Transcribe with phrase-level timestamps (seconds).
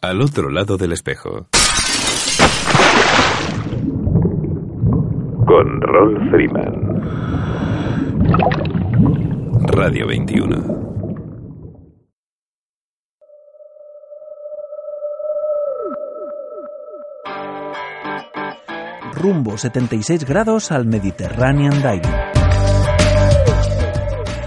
[0.00, 1.48] Al otro lado del espejo.
[5.44, 7.02] Con Rolf Freeman.
[9.66, 10.88] Radio 21.
[19.18, 22.28] rumbo 76 grados al Mediterranean Diving.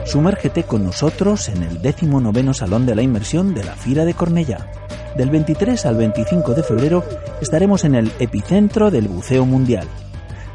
[0.06, 4.72] Sumérgete con nosotros en el 19 Salón de la Inmersión de la Fira de Cornellá.
[5.16, 7.04] Del 23 al 25 de febrero
[7.42, 9.88] estaremos en el epicentro del buceo mundial.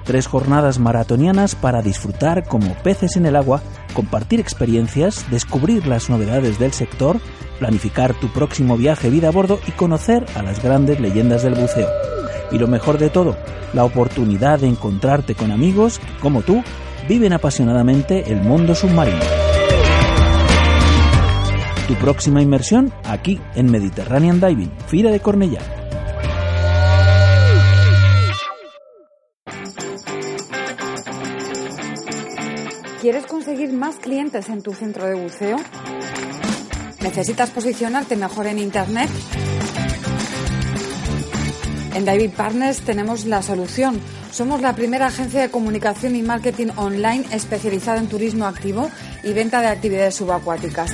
[0.04, 3.60] Tres jornadas maratonianas para disfrutar como peces en el agua,
[3.92, 7.20] compartir experiencias, descubrir las novedades del sector,
[7.58, 11.88] planificar tu próximo viaje vida a bordo y conocer a las grandes leyendas del buceo.
[12.50, 13.36] Y lo mejor de todo,
[13.74, 16.62] la oportunidad de encontrarte con amigos que, como tú,
[17.08, 19.45] viven apasionadamente el mundo submarino.
[21.86, 25.60] Tu próxima inmersión aquí en Mediterranean Diving, Fira de Cornellá.
[33.00, 35.58] ¿Quieres conseguir más clientes en tu centro de buceo?
[37.02, 39.08] ¿Necesitas posicionarte mejor en Internet?
[41.94, 44.00] En David Partners tenemos la solución.
[44.32, 48.90] Somos la primera agencia de comunicación y marketing online especializada en turismo activo
[49.22, 50.90] y venta de actividades subacuáticas.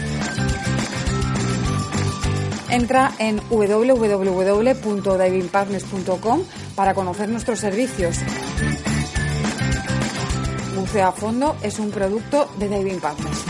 [2.72, 6.42] Entra en www.divingpartners.com
[6.74, 8.16] para conocer nuestros servicios.
[10.74, 13.44] Buceo a fondo es un producto de Diving Partners.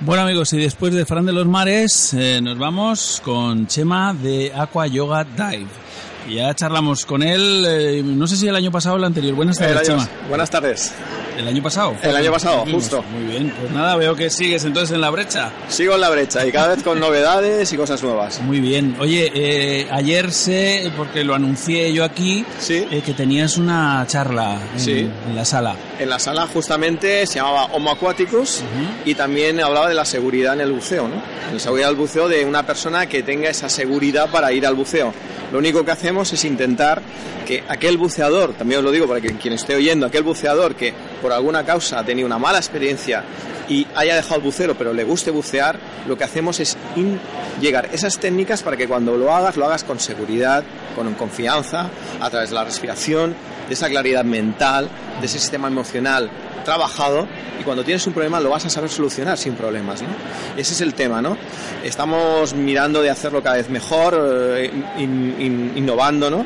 [0.00, 4.52] Bueno amigos, y después de Fran de los Mares eh, nos vamos con Chema de
[4.52, 5.68] Aqua Yoga Dive.
[6.28, 9.36] ya charlamos con él, eh, no sé si el año pasado o el anterior.
[9.36, 10.08] Buenas tardes, Chema.
[10.28, 10.92] Buenas tardes.
[11.40, 11.96] ¿El año pasado?
[12.02, 13.02] El año pasado, justo.
[13.14, 15.50] Muy bien, pues nada, veo que sigues entonces en la brecha.
[15.68, 18.42] Sigo en la brecha y cada vez con novedades y cosas nuevas.
[18.42, 18.94] Muy bien.
[19.00, 25.34] Oye, eh, ayer sé, porque lo anuncié yo aquí, eh, que tenías una charla en,
[25.34, 25.76] la sala.
[25.98, 28.60] En la sala justamente se llamaba Homo Aquaticus
[29.06, 31.22] y también hablaba de la seguridad en el buceo, ¿no?
[31.54, 35.14] La seguridad del buceo de una persona que tenga esa seguridad para ir al buceo.
[35.52, 37.02] Lo único que hacemos es intentar
[37.46, 40.94] que aquel buceador, también os lo digo para que quien esté oyendo, aquel buceador que
[41.20, 43.24] por alguna causa ha tenido una mala experiencia
[43.68, 46.76] y haya dejado el bucero pero le guste bucear, lo que hacemos es
[47.60, 50.64] llegar esas técnicas para que cuando lo hagas, lo hagas con seguridad,
[50.96, 51.88] con confianza,
[52.20, 53.34] a través de la respiración,
[53.70, 54.88] de esa claridad mental,
[55.20, 56.28] de ese sistema emocional
[56.64, 57.28] trabajado
[57.60, 60.08] y cuando tienes un problema lo vas a saber solucionar sin problemas, ¿no?
[60.56, 61.36] Ese es el tema, ¿no?
[61.84, 64.18] Estamos mirando de hacerlo cada vez mejor,
[64.56, 66.44] eh, innovando, ¿no?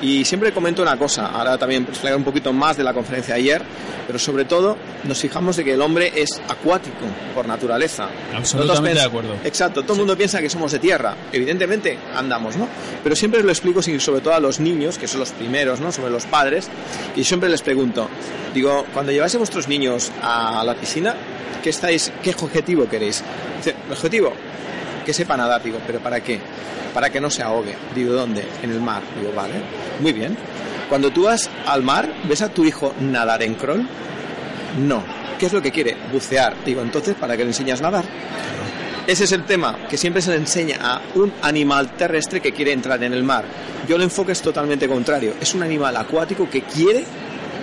[0.00, 3.40] Y siempre comento una cosa, ahora también explicar un poquito más de la conferencia de
[3.40, 3.62] ayer,
[4.06, 8.08] pero sobre todo nos fijamos de que el hombre es acuático por naturaleza.
[8.34, 9.34] Absolutamente de acuerdo.
[9.44, 12.68] Exacto, todo el mundo piensa que somos de tierra, evidentemente andamos, ¿no?
[13.02, 15.92] Pero siempre lo explico sobre todo a los niños, que son los primeros, ¿no?
[15.92, 16.63] Sobre los padres,
[17.16, 18.08] y siempre les pregunto,
[18.52, 21.14] digo, cuando lleváis a vuestros niños a la piscina,
[21.62, 23.22] ¿qué estáis, qué objetivo queréis?
[23.64, 24.32] el objetivo,
[25.04, 26.40] que sepa nadar, digo, pero ¿para qué?
[26.92, 27.74] Para que no se ahogue.
[27.94, 28.44] Digo, ¿dónde?
[28.62, 29.02] En el mar.
[29.18, 29.54] Digo, vale,
[30.00, 30.36] muy bien.
[30.88, 33.86] Cuando tú vas al mar, ¿ves a tu hijo nadar en crawl?
[34.78, 35.02] No.
[35.38, 35.96] ¿Qué es lo que quiere?
[36.12, 36.54] Bucear.
[36.64, 38.04] Digo, entonces, ¿para qué le enseñas a nadar?
[39.06, 42.72] Ese es el tema, que siempre se le enseña a un animal terrestre que quiere
[42.72, 43.44] entrar en el mar.
[43.86, 45.34] Yo lo enfoque es totalmente contrario.
[45.40, 47.04] Es un animal acuático que quiere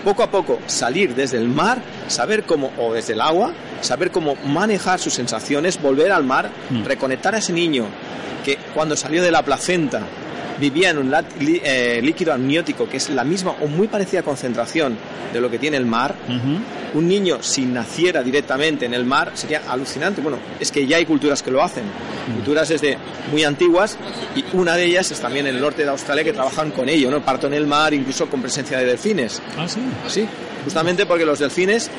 [0.04, 4.36] poco a poco salir desde el mar, saber cómo, o desde el agua, saber cómo
[4.46, 6.84] manejar sus sensaciones, volver al mar, mm.
[6.84, 7.86] reconectar a ese niño
[8.46, 10.02] que cuando salió de la placenta
[10.60, 14.96] vivía en un eh, líquido amniótico que es la misma o muy parecida concentración
[15.34, 16.14] de lo que tiene el mar,
[16.94, 20.22] un niño si naciera directamente en el mar sería alucinante.
[20.22, 21.84] Bueno, es que ya hay culturas que lo hacen,
[22.36, 22.98] culturas desde
[23.32, 23.98] muy antiguas
[24.36, 27.10] y una de ellas es también en el norte de Australia que trabajan con ello,
[27.12, 27.22] ¿no?
[27.22, 29.42] Parto en el mar, incluso con presencia de delfines.
[29.58, 29.80] Ah, sí.
[30.08, 30.28] Sí,
[30.64, 31.90] justamente porque los delfines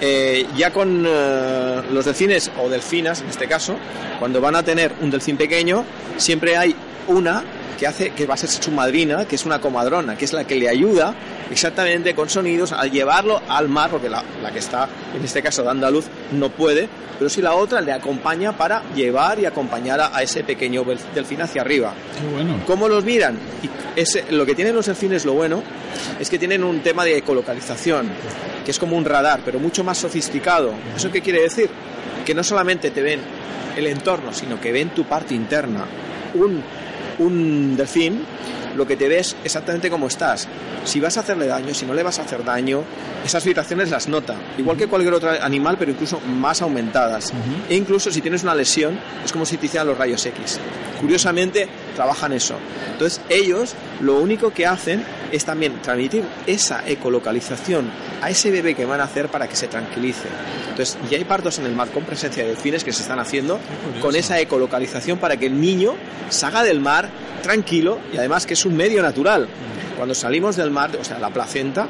[0.00, 3.76] eh, ya con eh, los delfines o delfinas en este caso,
[4.18, 5.84] cuando van a tener un delfín pequeño,
[6.18, 6.74] siempre hay
[7.08, 7.44] una
[7.76, 10.44] que hace que va a ser su madrina, que es una comadrona, que es la
[10.44, 11.14] que le ayuda
[11.50, 14.22] exactamente con sonidos a llevarlo al mar, porque la,
[14.52, 16.88] que está en este caso dando a luz no puede,
[17.18, 21.62] pero si la otra le acompaña para llevar y acompañar a, ese pequeño delfín hacia
[21.62, 21.92] arriba.
[22.20, 22.62] Qué bueno.
[22.66, 23.38] ¿Cómo los miran?
[23.62, 25.62] Y lo que tienen los delfines, lo bueno,
[26.18, 28.10] es que tienen un tema de ecolocalización,
[28.64, 30.72] que es como un radar, pero mucho más sofisticado.
[30.96, 31.70] ¿Eso qué quiere decir?
[32.24, 33.20] Que no solamente te ven
[33.76, 35.84] el entorno, sino que ven tu parte interna.
[36.34, 36.62] Un
[37.18, 38.20] un delfín
[38.76, 40.48] lo que te ves exactamente como estás.
[40.84, 42.84] Si vas a hacerle daño, si no le vas a hacer daño,
[43.24, 44.36] esas vibraciones las nota.
[44.58, 47.32] Igual que cualquier otro animal, pero incluso más aumentadas.
[47.68, 50.58] E incluso si tienes una lesión, es como si te hicieran los rayos X.
[51.00, 52.56] Curiosamente, trabajan eso.
[52.92, 57.90] Entonces, ellos lo único que hacen es también transmitir esa ecolocalización
[58.22, 60.28] a ese bebé que van a hacer para que se tranquilice.
[60.70, 63.58] Entonces, ya hay partos en el mar con presencia de delfines que se están haciendo
[64.00, 65.94] con esa ecolocalización para que el niño
[66.28, 67.08] salga del mar
[67.42, 69.48] tranquilo y además que es un medio natural.
[69.96, 71.86] Cuando salimos del mar, o sea, la placenta,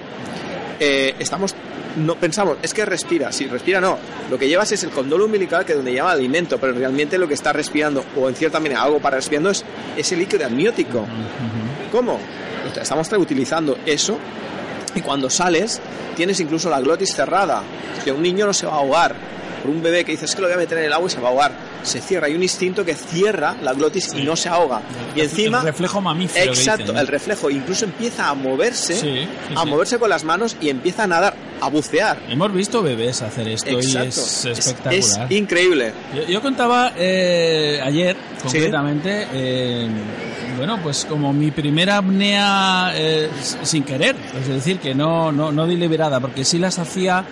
[0.78, 1.54] eh, estamos
[1.96, 3.98] no pensamos, es que respira, si respira no,
[4.30, 7.26] lo que llevas es el condón umbilical que es donde lleva alimento, pero realmente lo
[7.26, 9.64] que está respirando, o en cierta manera algo para respirando, es
[9.96, 11.06] ese líquido amniótico.
[11.90, 12.18] ¿Cómo?
[12.78, 14.18] Estamos utilizando eso
[14.94, 15.80] y cuando sales
[16.14, 17.62] tienes incluso la glotis cerrada,
[18.04, 19.14] que un niño no se va a ahogar,
[19.62, 21.20] por un bebé que dices que lo voy a meter en el agua y se
[21.20, 21.52] va a ahogar,
[21.86, 24.82] se cierra, hay un instinto que cierra la glotis y no se ahoga.
[25.14, 25.60] Y encima...
[25.60, 26.52] El reflejo mamífero.
[26.52, 31.06] Exacto, el reflejo, incluso empieza a moverse, a moverse con las manos y empieza a
[31.06, 32.18] nadar, a bucear.
[32.28, 34.92] Hemos visto bebés hacer esto y es espectacular.
[34.92, 35.92] Es, increíble.
[36.28, 39.88] Yo, contaba eh, ayer, concretamente, eh,
[40.56, 43.30] bueno, pues como mi primera apnea eh,
[43.62, 47.24] sin querer, es decir, que no, no, no deliberada, porque sí las hacía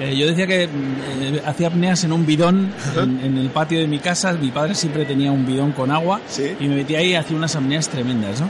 [0.00, 3.98] eh, yo decía que eh, hacía apneas en un bidón en, el patio de mi
[3.98, 4.32] casa.
[4.32, 6.20] Mi padre siempre tenía un bidón con agua
[6.58, 8.48] y me metía ahí y hacía unas apneas tremendas, ¿no?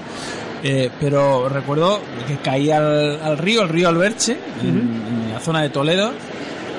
[0.62, 6.12] Eh, pero recuerdo que caí al, río, el río Alberche, en, la zona de Toledo,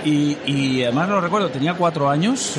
[0.05, 2.57] y, además lo recuerdo, tenía cuatro años,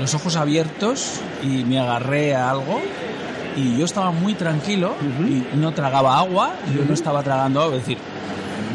[0.00, 2.80] los ojos abiertos, y me agarré a algo,
[3.56, 7.82] y yo estaba muy tranquilo, y no tragaba agua, yo no estaba tragando agua, es
[7.82, 7.98] decir,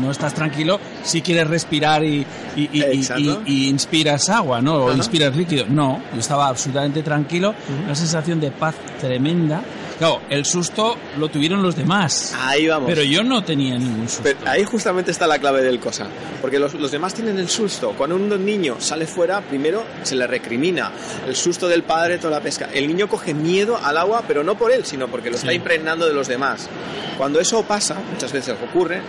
[0.01, 2.25] no estás tranquilo si quieres respirar y,
[2.55, 4.85] y, inspiras agua, ¿no?
[4.85, 5.65] O inspiras líquido.
[5.69, 7.53] No, yo estaba absolutamente tranquilo,
[7.85, 9.61] una sensación de paz tremenda.
[9.97, 12.35] Claro, el susto lo tuvieron los demás.
[12.39, 12.89] Ahí vamos.
[12.89, 14.29] Pero yo no tenía ningún susto.
[14.47, 16.07] ahí justamente está la clave del cosa.
[16.41, 17.93] Porque los, los, demás tienen el susto.
[17.95, 20.91] Cuando un niño sale fuera, primero se le recrimina.
[21.27, 22.69] El susto del padre, toda la pesca.
[22.73, 26.07] El niño coge miedo al agua, pero no por él, sino porque lo está impregnando
[26.07, 26.67] de los demás.
[27.15, 29.01] Cuando eso pasa, muchas veces ocurre,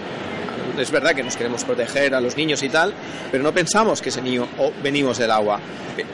[0.79, 2.95] es verdad que nos queremos proteger a los niños y tal,
[3.31, 5.61] pero no pensamos que ese niño o venimos del agua.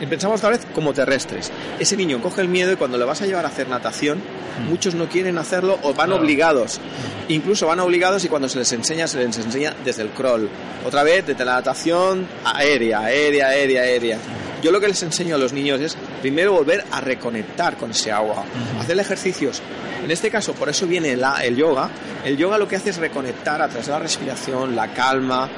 [0.08, 1.52] Pensamos tal vez como terrestres.
[1.78, 4.68] Ese niño coge el miedo y cuando le vas a llevar a hacer natación, mm.
[4.68, 6.80] muchos no quieren hacerlo o van obligados.
[7.28, 10.48] Incluso van obligados y cuando se les enseña, se les enseña desde el crawl.
[10.86, 14.18] Otra vez, desde la natación aérea, aérea, aérea, aérea.
[14.62, 18.10] Yo lo que les enseño a los niños es primero volver a reconectar con ese
[18.10, 18.44] agua,
[18.80, 19.62] hacer ejercicios.
[20.04, 21.90] En este caso, por eso viene el yoga.
[22.24, 25.48] El yoga lo que hace es reconectar a través de la respiración, la calma,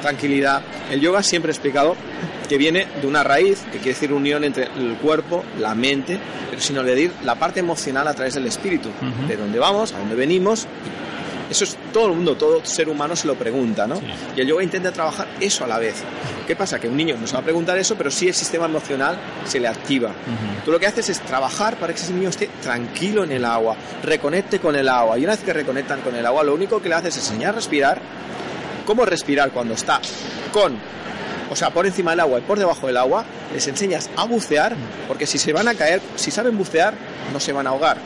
[0.00, 0.62] tranquilidad.
[0.90, 1.96] El yoga siempre he explicado
[2.48, 6.18] que viene de una raíz, que quiere decir unión entre el cuerpo, la mente,
[6.48, 8.88] pero sino decir la parte emocional a través del espíritu,
[9.26, 10.66] de dónde vamos, a dónde venimos
[11.50, 14.00] eso es todo el mundo, todo ser humano se lo pregunta, ¿no?
[14.36, 15.96] Y el yoga intenta trabajar eso a la vez.
[16.46, 16.78] ¿Qué pasa?
[16.78, 19.60] Que un niño no se va a preguntar eso, pero sí el sistema emocional se
[19.60, 20.12] le activa.
[20.64, 23.76] Tú lo que haces es trabajar para que ese niño esté tranquilo en el agua,
[24.02, 25.18] reconecte con el agua.
[25.18, 27.50] Y una vez que reconectan con el agua, lo único que le haces es enseñar
[27.50, 28.00] a respirar.
[28.84, 30.00] ¿Cómo respirar cuando está
[30.52, 30.78] con
[31.50, 34.74] o sea, por encima del agua y por debajo del agua, les enseñas a bucear,
[35.08, 36.94] porque si se van a caer, si saben bucear,
[37.32, 37.98] no se van a ahogar.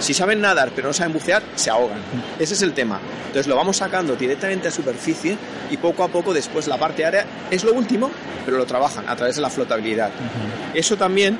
[0.00, 1.98] Si saben nadar pero no saben bucear, se ahogan.
[2.38, 3.00] Ese es el tema.
[3.26, 5.36] Entonces lo vamos sacando directamente a superficie
[5.70, 8.10] y poco a poco después la parte aérea es lo último,
[8.44, 10.10] pero lo trabajan a través de la flotabilidad.
[10.74, 11.38] Eso también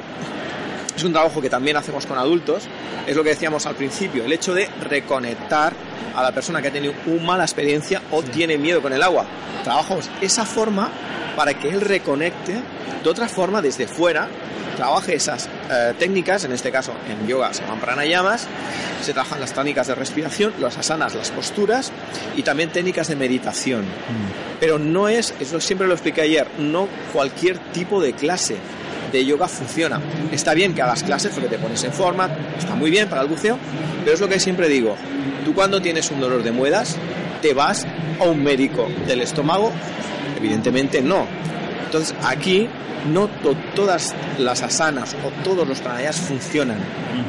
[0.99, 2.65] es un trabajo que también hacemos con adultos,
[3.07, 5.73] es lo que decíamos al principio, el hecho de reconectar
[6.15, 9.25] a la persona que ha tenido una mala experiencia o tiene miedo con el agua.
[9.63, 10.91] Trabajamos esa forma
[11.37, 12.61] para que él reconecte
[13.03, 14.29] de otra forma desde fuera
[14.79, 18.47] trabaje esas eh, técnicas, en este caso en yoga se llaman pranayamas,
[19.03, 21.91] se trabajan las técnicas de respiración, las asanas, las posturas
[22.37, 23.83] y también técnicas de meditación.
[23.83, 24.59] Mm.
[24.61, 28.57] Pero no es, eso siempre lo expliqué ayer, no cualquier tipo de clase
[29.13, 30.01] de yoga funciona.
[30.33, 33.29] Está bien que hagas clases porque te pones en forma, está muy bien para el
[33.29, 33.59] buceo,
[34.05, 34.97] pero es lo que siempre digo,
[35.45, 36.97] tú cuando tienes un dolor de muelas,
[37.43, 37.87] te vas
[38.21, 39.73] a un médico del estómago,
[40.37, 41.27] evidentemente no.
[41.89, 42.69] Entonces aquí
[43.11, 43.29] no
[43.75, 46.79] todas las asanas o todos los pranayas funcionan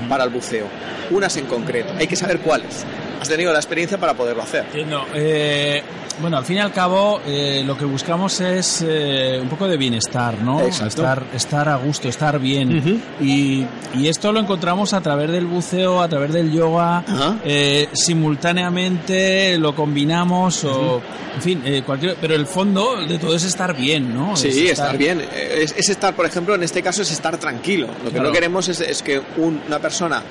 [0.10, 0.68] para el buceo.
[1.12, 1.94] Unas en concreto.
[1.98, 2.86] Hay que saber cuáles.
[3.22, 4.66] Has tenido la experiencia para poderlo hacer.
[4.66, 5.06] Entiendo.
[5.14, 5.82] Eh,
[6.22, 9.78] bueno, al fin y al cabo, eh, lo que buscamos es eh, un poco de
[9.78, 10.60] bienestar, ¿no?
[10.60, 13.02] Estar, estar a gusto, estar bien.
[13.22, 13.66] y,
[14.06, 17.04] esto lo encontramos a través del buceo, a través del yoga.
[17.46, 21.02] Eh, simultáneamente lo combinamos, o,
[21.36, 24.36] en fin, cualquier, pero el fondo de todo es estar bien, ¿no?
[24.36, 24.98] Sí, estar...
[24.98, 25.22] bien.
[25.34, 27.88] Es, estar, por ejemplo, en este caso es estar tranquilo.
[28.04, 30.24] Lo que no queremos es, que una persona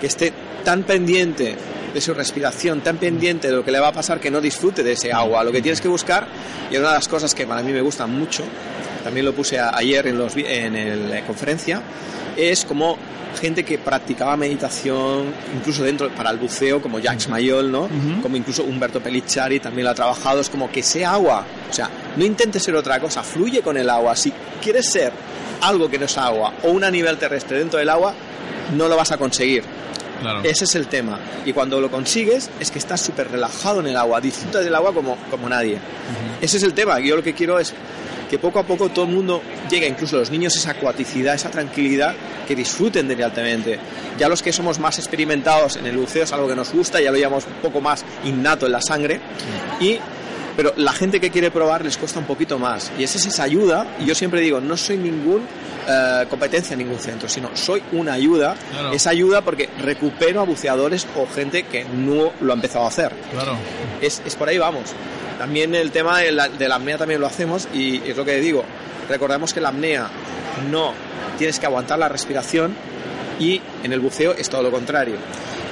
[0.00, 0.32] que esté
[0.64, 1.56] tan pendiente
[1.92, 4.82] de su respiración, tan pendiente de lo que le va a pasar que no disfrute
[4.82, 5.42] de ese agua.
[5.42, 6.26] Lo que tienes que buscar,
[6.70, 8.44] y una de las cosas que para mí me gustan mucho,
[9.02, 11.82] también lo puse ayer en, los, en la conferencia,
[12.36, 12.96] es como
[13.40, 17.88] gente que practicaba meditación, incluso dentro para el buceo, como Jacques Mayol, ¿no?
[18.22, 21.88] Como incluso Humberto Pellicciari también lo ha trabajado, es como que sea agua, o sea,
[22.16, 24.16] no intentes ser otra cosa, fluye con el agua.
[24.16, 25.12] Si quieres ser
[25.62, 28.14] algo que no es agua o un nivel terrestre dentro del agua,
[28.76, 29.62] no lo vas a conseguir.
[30.42, 31.18] Ese es el tema.
[31.46, 34.92] Y cuando lo consigues es que estás súper relajado en el agua, disfrutas del agua
[34.92, 35.78] como, como nadie.
[36.40, 37.00] Ese es el tema.
[37.00, 37.72] Yo lo que quiero es
[38.30, 42.14] que poco a poco todo el mundo llegue, incluso los niños, esa acuaticidad, esa tranquilidad,
[42.46, 43.78] que disfruten de realmente.
[44.16, 47.10] Ya los que somos más experimentados en el buceo es algo que nos gusta, ya
[47.10, 49.20] lo llevamos un poco más innato en la sangre.
[49.80, 49.98] Y
[50.60, 52.92] pero la gente que quiere probar les cuesta un poquito más.
[52.98, 55.40] Y esa es esa ayuda, y yo siempre digo, no soy ningún
[55.88, 58.56] eh, competencia en ningún centro, sino soy una ayuda,
[58.92, 63.10] esa ayuda porque recupero a buceadores o gente que no lo ha empezado a hacer.
[63.32, 63.56] Claro.
[64.02, 64.90] Es, es por ahí vamos.
[65.38, 68.36] También el tema de la, de la apnea también lo hacemos y es lo que
[68.36, 68.62] digo.
[69.08, 70.10] Recordemos que la apnea
[70.70, 70.92] no
[71.38, 72.74] tienes que aguantar la respiración
[73.38, 75.16] y en el buceo es todo lo contrario.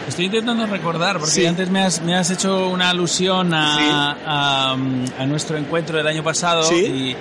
[0.08, 5.58] Estoy intentando recordar, porque antes me has, me has hecho una alusión a, a, nuestro
[5.58, 7.14] encuentro del año pasado y,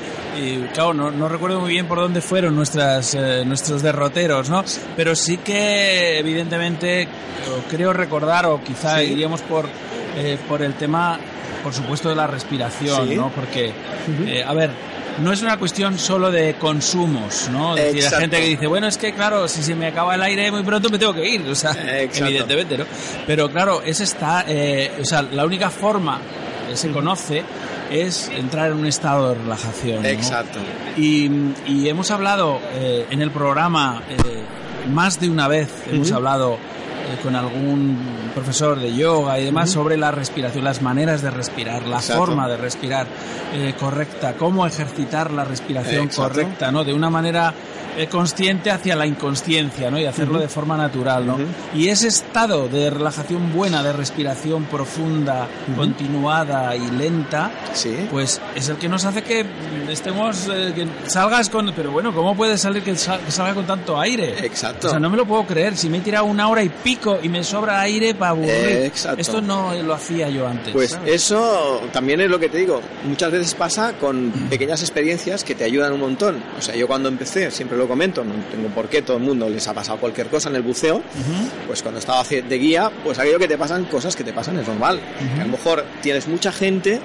[0.73, 4.63] claro, no, no, recuerdo muy bien por dónde fueron nuestras, eh, nuestros derroteros, ¿no?
[4.95, 7.07] Pero sí que evidentemente
[7.69, 9.65] creo recordar, o quizá iríamos por,
[10.15, 11.19] eh, por el tema
[11.67, 13.29] por supuesto, de la respiración, ¿no?
[13.29, 13.73] Porque,
[14.25, 14.71] eh, a ver,
[15.19, 17.75] no es una cuestión solo de consumos, ¿no?
[17.75, 20.21] Es decir, la gente que dice, bueno, es que claro, si se me acaba el
[20.21, 21.71] aire muy pronto me tengo que ir, o sea,
[22.13, 22.85] evidentemente, ¿no?
[23.25, 26.19] Pero claro, ese está, eh, o sea, la única forma
[26.69, 27.43] que se conoce
[27.89, 30.03] es entrar en un estado de relajación.
[30.03, 30.09] ¿no?
[30.09, 30.59] Exacto.
[30.97, 31.29] Y,
[31.65, 34.01] y, hemos hablado eh, en el programa
[34.91, 36.57] más de una vez, hemos hablado
[37.23, 37.97] con algún
[38.33, 42.57] profesor de yoga y demás sobre la respiración, las maneras de respirar, la forma de
[42.57, 43.07] respirar
[43.53, 46.83] eh, correcta, cómo ejercitar la respiración correcta, ¿no?
[46.83, 49.99] De una manera eh, consciente hacia la inconsciencia, ¿no?
[49.99, 51.37] Y hacerlo de forma natural, ¿no?
[51.73, 57.51] Y ese estado de relajación buena, de respiración profunda, continuada y lenta,
[58.11, 59.45] pues es el que nos hace que
[59.89, 61.73] estemos, eh, que salgas con...
[61.73, 64.45] Pero bueno, ¿cómo puede salir que, salga con tanto aire?
[64.45, 64.87] Exacto.
[64.87, 65.75] O sea, no me lo puedo creer.
[65.75, 68.83] Si me he tirado una hora y pico y me sobra aire para aburrir.
[68.85, 69.21] exacto.
[69.21, 70.73] Esto no lo hacía yo antes.
[70.73, 72.81] Pues eso también es lo que te digo.
[73.05, 76.43] Muchas veces pasa con pequeñas experiencias que te ayudan un montón.
[76.57, 79.49] O sea, yo cuando empecé, siempre lo comento, no tengo por qué, todo el mundo
[79.49, 81.01] les ha pasado cualquier cosa en el buceo,
[81.65, 84.67] pues cuando estaba de guía, pues aquello que te pasan cosas que te pasan es
[84.67, 84.99] normal.
[85.39, 86.99] A lo mejor tienes mucha gente,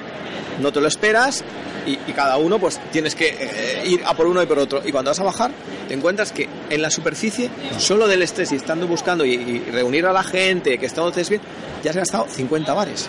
[0.60, 1.44] no te lo esperas
[1.86, 4.82] y, cada uno pues tienes que eh, ir a por uno y por otro.
[4.84, 5.50] Y cuando vas a bajar,
[5.88, 10.12] te encuentras que en la superficie, solo del estrés y estando buscando y, reunir a
[10.12, 11.40] la gente, que estamos bien,
[11.82, 13.08] ya has gastado 50 bares.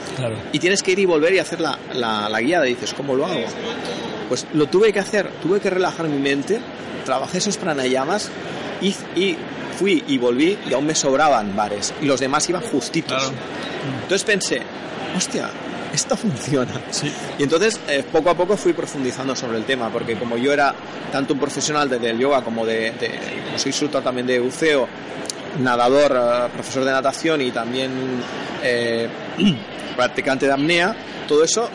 [0.52, 2.68] Y tienes que ir y volver y hacer la, la, la guiada.
[2.68, 3.46] Y dices, ¿cómo lo hago?
[4.30, 6.60] Pues lo tuve que hacer, tuve que relajar mi mente
[7.04, 8.30] trabajé esos pranayamas
[8.82, 9.38] y, y
[9.78, 13.32] fui y volví y aún me sobraban bares y los demás iban justitos.
[14.04, 14.62] Entonces pensé,
[15.16, 15.50] hostia,
[15.94, 16.74] esto funciona.
[17.38, 20.74] Y entonces eh, poco a poco fui profundizando sobre el tema, porque como yo era
[21.12, 22.94] tanto un profesional de, del yoga como de,
[23.46, 24.88] como soy instructor también de buceo,
[25.60, 27.92] nadador, eh, profesor de natación y también
[28.64, 29.08] eh,
[29.96, 30.96] practicante de apnea,
[31.28, 31.70] todo eso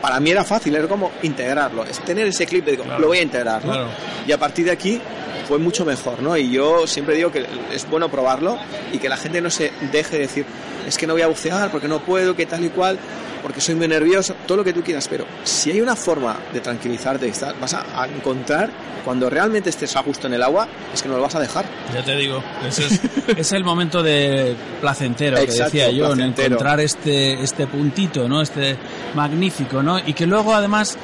[0.00, 3.18] para mí era fácil, era como integrarlo, es tener ese clip de digo, lo voy
[3.18, 3.88] a integrar, ¿no?
[4.26, 5.00] Y a partir de aquí
[5.48, 6.36] fue mucho mejor, ¿no?
[6.36, 8.58] Y yo siempre digo que es bueno probarlo
[8.92, 10.44] y que la gente no se deje decir,
[10.86, 12.98] es que no voy a bucear porque no puedo, que tal y cual
[13.44, 16.60] porque soy muy nervioso, todo lo que tú quieras, pero si hay una forma de
[16.60, 18.70] tranquilizarte, vas a, encontrar
[19.04, 21.66] cuando realmente estés a gusto en el agua, es que no lo vas a dejar.
[21.92, 22.78] Ya te digo, es,
[23.36, 28.40] es el momento de placentero que decía yo, en encontrar este, este puntito, ¿no?
[28.40, 28.78] Este
[29.14, 29.98] magnífico, ¿no?
[29.98, 30.96] Y que luego además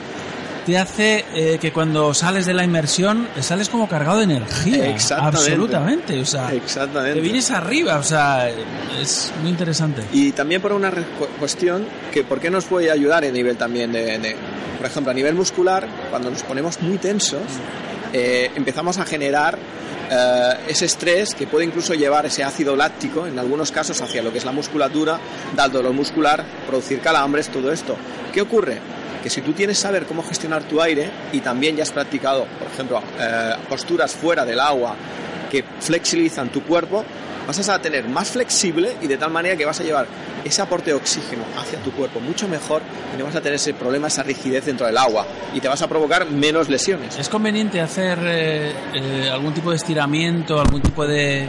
[0.64, 4.96] te hace eh, que cuando sales de la inmersión sales como cargado de energía.
[5.18, 6.20] Absolutamente.
[6.20, 7.14] O sea, Exactamente.
[7.14, 7.98] te vienes arriba.
[7.98, 8.48] O sea,
[9.00, 10.02] es muy interesante.
[10.12, 10.92] Y también por una
[11.38, 14.36] cuestión que, ¿por qué nos puede ayudar a nivel también de,
[14.78, 17.42] por ejemplo, a nivel muscular, cuando nos ponemos muy tensos,
[18.12, 19.58] eh, empezamos a generar
[20.10, 24.32] eh, ese estrés que puede incluso llevar ese ácido láctico, en algunos casos, hacia lo
[24.32, 25.18] que es la musculatura,
[25.54, 27.96] dar dolor muscular, producir calambres, todo esto.
[28.32, 28.78] ¿Qué ocurre?
[29.22, 32.68] Que si tú tienes saber cómo gestionar tu aire y también ya has practicado, por
[32.68, 34.94] ejemplo, eh, posturas fuera del agua
[35.50, 37.04] que flexibilizan tu cuerpo,
[37.46, 40.06] vas a tener más flexible y de tal manera que vas a llevar
[40.44, 42.80] ese aporte de oxígeno hacia tu cuerpo mucho mejor
[43.14, 45.82] y no vas a tener ese problema, esa rigidez dentro del agua y te vas
[45.82, 47.18] a provocar menos lesiones.
[47.18, 51.48] ¿Es conveniente hacer eh, eh, algún tipo de estiramiento, algún tipo de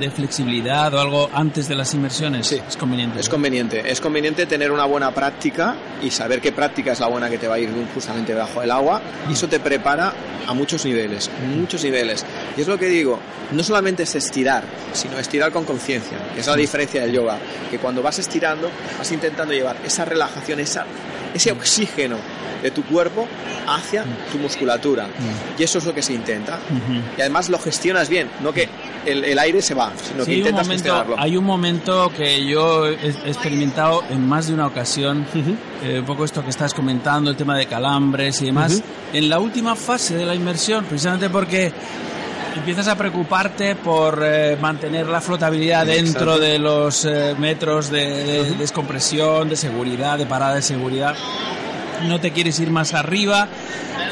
[0.00, 2.46] de flexibilidad o algo antes de las inmersiones?
[2.46, 2.60] Sí.
[2.66, 3.20] Es conveniente.
[3.20, 3.82] Es conveniente.
[3.90, 7.46] Es conveniente tener una buena práctica y saber qué práctica es la buena que te
[7.46, 9.00] va a ir justamente debajo del agua.
[9.28, 10.12] Y eso te prepara
[10.46, 12.24] a muchos niveles, muchos niveles.
[12.56, 13.18] Y es lo que digo,
[13.52, 16.18] no solamente es estirar, sino estirar con conciencia.
[16.32, 17.38] Esa es la diferencia del yoga.
[17.70, 20.84] Que cuando vas estirando, vas intentando llevar esa relajación, esa,
[21.34, 22.16] ese oxígeno
[22.62, 23.26] de tu cuerpo
[23.66, 25.08] hacia tu musculatura.
[25.58, 26.58] Y eso es lo que se intenta.
[27.16, 28.68] Y además lo gestionas bien, no que
[29.06, 31.16] el, el aire se va, sino Sí, que intentas momento, gestionarlo.
[31.18, 35.24] hay un momento que yo he experimentado en más de una ocasión,
[35.82, 38.82] eh, un poco esto que estás comentando, el tema de calambres y demás,
[39.14, 41.72] en la última fase de la inmersión, precisamente porque
[42.56, 48.50] empiezas a preocuparte por eh, mantener la flotabilidad dentro de los eh, metros de, de
[48.52, 51.16] descompresión, de seguridad, de parada de seguridad.
[52.06, 53.48] No te quieres ir más arriba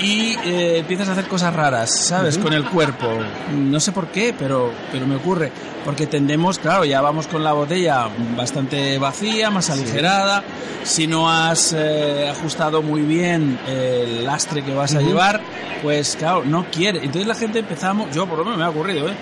[0.01, 2.39] y eh, empiezas a hacer cosas raras, ¿sabes?
[2.39, 3.09] Con el cuerpo.
[3.55, 5.51] No sé por qué, pero, pero me ocurre.
[5.85, 10.45] Porque tendemos, claro, ya vamos con la botella bastante vacía, más aligerada.
[10.85, 15.41] Si no has eh, ajustado muy bien el lastre que vas a llevar,
[15.83, 16.99] pues claro, no quiere.
[16.99, 19.15] Entonces la gente empezamos, yo por lo menos me ha ocurrido, ¿eh?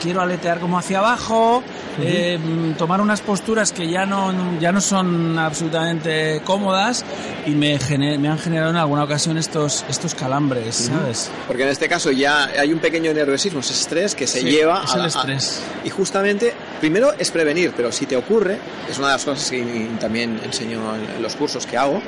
[0.00, 1.62] Quiero aletear como hacia abajo,
[2.00, 2.38] eh,
[2.78, 7.04] tomar unas posturas que ya no, ya no son absolutamente cómodas
[7.46, 11.30] y me, gener- me han generado en alguna ocasión estos, estos calambres, ¿sabes?
[11.46, 14.82] Porque en este caso ya hay un pequeño nerviosismo, ese estrés que se Sí, lleva
[14.84, 15.62] es a el la- a- estrés.
[15.84, 18.58] y justamente, primero es prevenir, pero si te ocurre,
[18.88, 20.80] es una de las cosas que también enseño
[21.16, 22.00] en los cursos que hago.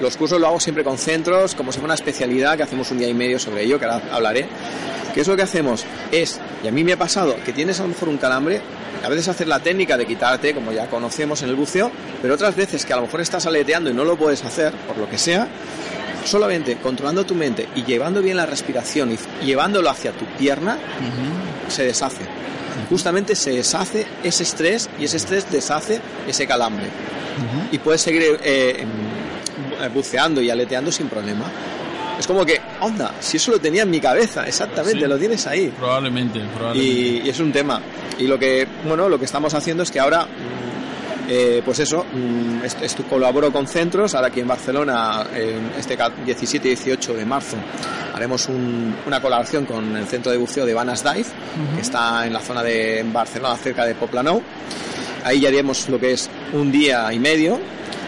[0.00, 2.98] Los cursos lo hago siempre con centros, como si fuera una especialidad que hacemos un
[2.98, 4.46] día y medio sobre ello, que ahora hablaré.
[5.12, 5.84] ¿Qué es lo que hacemos?
[6.12, 7.07] Es, y a mí me ha pasado,
[7.44, 8.60] que tienes a lo mejor un calambre,
[9.02, 12.54] a veces hacer la técnica de quitarte, como ya conocemos en el buceo, pero otras
[12.54, 15.16] veces que a lo mejor estás aleteando y no lo puedes hacer, por lo que
[15.16, 15.48] sea,
[16.24, 20.76] solamente controlando tu mente y llevando bien la respiración y llevándolo hacia tu pierna,
[21.68, 22.24] se deshace.
[22.90, 26.86] Justamente se deshace ese estrés y ese estrés deshace ese calambre.
[27.72, 31.44] Y puedes seguir eh, em, buceando y aleteando sin problema.
[32.18, 35.06] Es como que, onda, si eso lo tenía en mi cabeza, exactamente, Sí.
[35.06, 35.72] lo tienes ahí.
[35.78, 36.92] Probablemente, probablemente.
[37.00, 37.80] Y, y es un tema.
[38.18, 42.04] Y lo que, bueno, lo que estamos haciendo es que ahora, mm, eh, pues eso,
[42.12, 47.14] mm, est- colaboro con centros, ahora aquí en Barcelona, en este ca- 17 y 18
[47.14, 47.56] de marzo,
[48.14, 51.26] haremos un- una colaboración con el centro de buceo de Vanas Dive,
[51.76, 54.42] que está en la zona de Barcelona, cerca de Poplanou.
[55.24, 57.60] Ahí ya haremos lo que es un día y medio,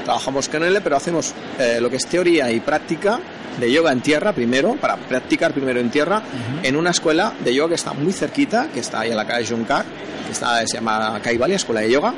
[0.05, 3.21] trabajamos con él, pero hacemos eh, lo que es teoría y práctica
[3.61, 6.23] de yoga en tierra primero, para practicar primero en tierra,
[6.63, 9.47] en una escuela de yoga que está muy cerquita, que está ahí en la calle
[9.47, 9.85] Juncar,
[10.27, 12.15] que está, se llama Kaivalia, Escuela de Yoga.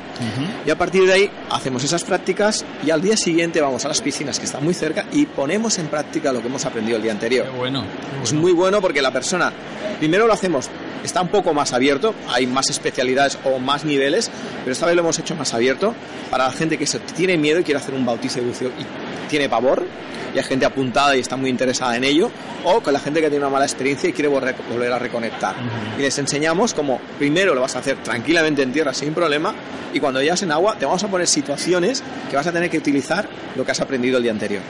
[0.65, 4.01] Y a partir de ahí hacemos esas prácticas y al día siguiente vamos a las
[4.01, 7.11] piscinas que están muy cerca y ponemos en práctica lo que hemos aprendido el día
[7.11, 7.45] anterior.
[7.45, 7.81] Qué bueno.
[7.83, 8.41] qué Es bueno.
[8.41, 9.51] muy bueno porque la persona,
[9.99, 10.69] primero lo hacemos,
[11.03, 14.29] está un poco más abierto, hay más especialidades o más niveles,
[14.63, 15.93] pero esta vez lo hemos hecho más abierto
[16.29, 19.29] para la gente que se tiene miedo y quiere hacer un bautizo de buceo y
[19.29, 19.85] tiene pavor,
[20.33, 22.29] y hay gente apuntada y está muy interesada en ello,
[22.63, 25.55] o con la gente que tiene una mala experiencia y quiere volver a reconectar.
[25.97, 29.53] Y les enseñamos cómo primero lo vas a hacer tranquilamente en tierra sin problema,
[29.93, 32.77] y cuando llegas en agua te vamos a poner situaciones que vas a tener que
[32.77, 34.61] utilizar lo que has aprendido el día anterior.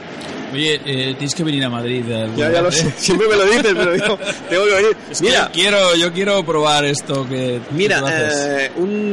[0.53, 2.03] Oye, eh, tienes que venir a Madrid.
[2.11, 2.93] alguna Ya, ya lo sé, ¿eh?
[2.97, 4.97] siempre me lo dices, pero yo tengo que venir.
[5.09, 8.33] Es que Mira, yo quiero, yo quiero probar esto que que Mira, tú haces.
[8.35, 9.12] eh, un,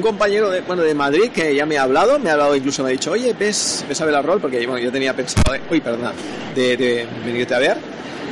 [0.00, 2.82] un compañero de, bueno, de Madrid que ya me ha hablado, me ha hablado incluso
[2.82, 5.60] me ha dicho, oye, ves, ves a ver rol, porque bueno, yo tenía pensado, de,
[5.70, 6.12] uy, perdona,
[6.54, 7.76] de, de venirte a ver.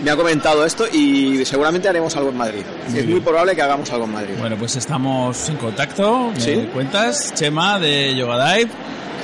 [0.03, 2.63] Me ha comentado esto y seguramente haremos algo en Madrid.
[2.87, 3.11] Muy es bien.
[3.11, 4.35] muy probable que hagamos algo en Madrid.
[4.39, 6.31] Bueno, pues estamos en contacto.
[6.35, 6.69] Me Sí.
[6.73, 8.71] cuentas, Chema de Yoga Dive.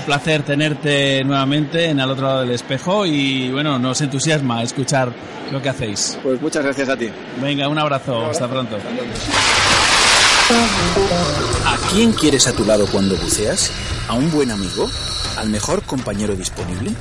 [0.00, 5.12] Un placer tenerte nuevamente en al otro lado del espejo y bueno, nos entusiasma escuchar
[5.52, 6.18] lo que hacéis.
[6.22, 7.08] Pues muchas gracias a ti.
[7.40, 8.76] Venga, un abrazo, hasta pronto.
[10.50, 13.70] ¿A quién quieres a tu lado cuando buceas?
[14.08, 14.90] ¿A un buen amigo?
[15.38, 16.92] ¿Al mejor compañero disponible?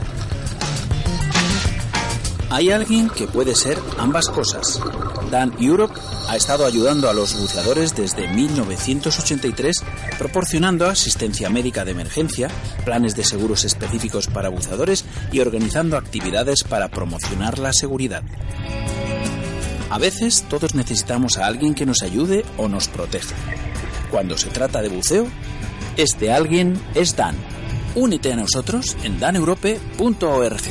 [2.50, 4.80] Hay alguien que puede ser ambas cosas.
[5.30, 9.84] Dan Europe ha estado ayudando a los buceadores desde 1983,
[10.18, 12.48] proporcionando asistencia médica de emergencia,
[12.86, 15.04] planes de seguros específicos para buceadores
[15.34, 18.24] y organizando actividades para promocionar la seguridad.
[19.94, 23.36] A veces todos necesitamos a alguien que nos ayude o nos proteja.
[24.10, 25.28] Cuando se trata de buceo,
[25.98, 27.36] este alguien es Dan.
[27.94, 30.62] Únete a nosotros en daneurope.org.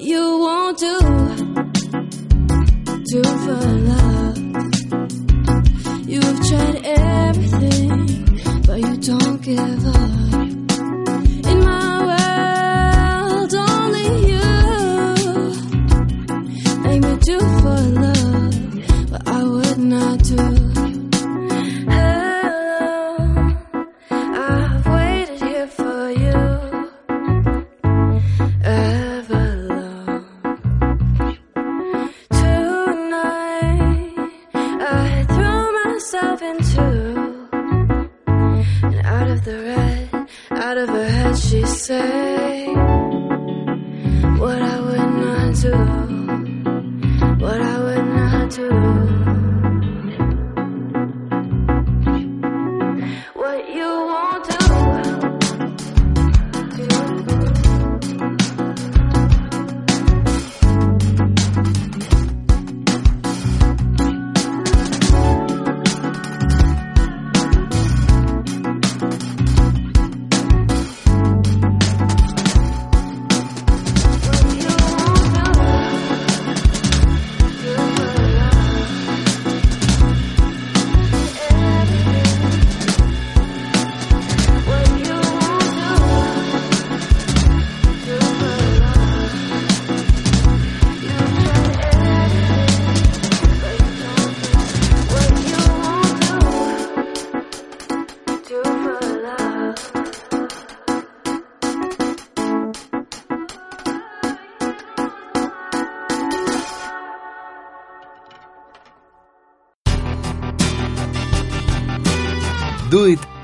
[0.00, 1.05] you won't do,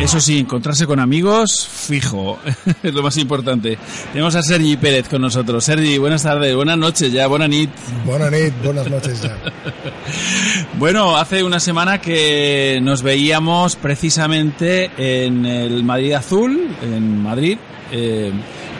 [0.00, 2.38] Eso sí, encontrarse con amigos, fijo,
[2.84, 3.76] es lo más importante.
[4.12, 5.64] Tenemos a Sergi Pérez con nosotros.
[5.64, 7.68] Sergi, buenas tardes, buenas noches ya, buenas nit.
[8.06, 9.36] Buenas nit, buenas noches ya.
[10.78, 17.58] Bueno, hace una semana que nos veíamos precisamente en el Madrid Azul, en Madrid,
[17.90, 18.30] eh,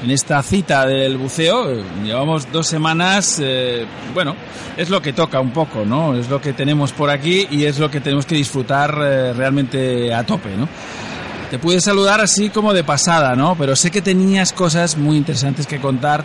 [0.02, 1.82] en esta cita del buceo.
[2.04, 4.34] Llevamos dos semanas, eh, bueno,
[4.76, 6.14] es lo que toca un poco, ¿no?
[6.14, 10.12] Es lo que tenemos por aquí y es lo que tenemos que disfrutar eh, realmente
[10.14, 10.68] a tope, ¿no?
[11.50, 13.56] te pude saludar así como de pasada, ¿no?
[13.56, 16.22] Pero sé que tenías cosas muy interesantes que contar.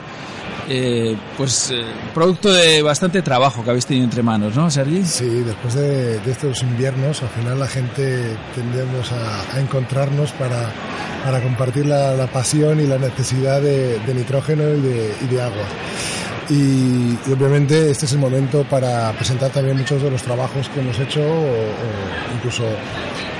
[0.69, 5.03] Eh, pues eh, producto de bastante trabajo que habéis tenido entre manos, ¿no, Sergi?
[5.03, 10.71] Sí, después de, estos inviernos, al final la gente tendemos a, encontrarnos para,
[11.25, 15.65] para compartir la, pasión y la necesidad de, nitrógeno y de, agua.
[16.49, 20.97] Y, obviamente este es el momento para presentar también muchos de los trabajos que hemos
[20.99, 22.63] hecho o, incluso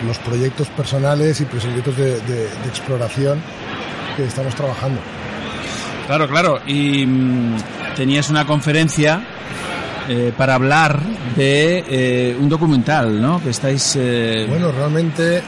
[0.05, 3.41] los proyectos personales y proyectos de, de exploración
[4.17, 4.99] que estamos trabajando.
[6.07, 6.59] Claro, claro.
[6.65, 7.55] Y mm,
[7.95, 9.21] tenías una conferencia
[10.09, 10.99] eh, para hablar
[11.35, 13.41] de eh, un documental, ¿no?
[13.41, 13.95] Que estáis...
[13.99, 15.41] eh, Bueno, realmente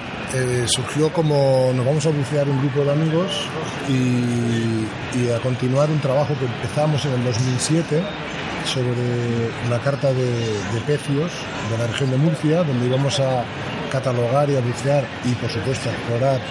[0.65, 3.47] surgió como nos vamos a bucear un grupo de amigos
[3.87, 8.01] y, a continuar un trabajo que empezamos en el 2007
[8.65, 11.31] sobre la carta de, de pecios
[11.71, 13.45] de la región de Murcia, donde íbamos a
[13.89, 16.41] catalogar y a bucear y por supuesto a explorar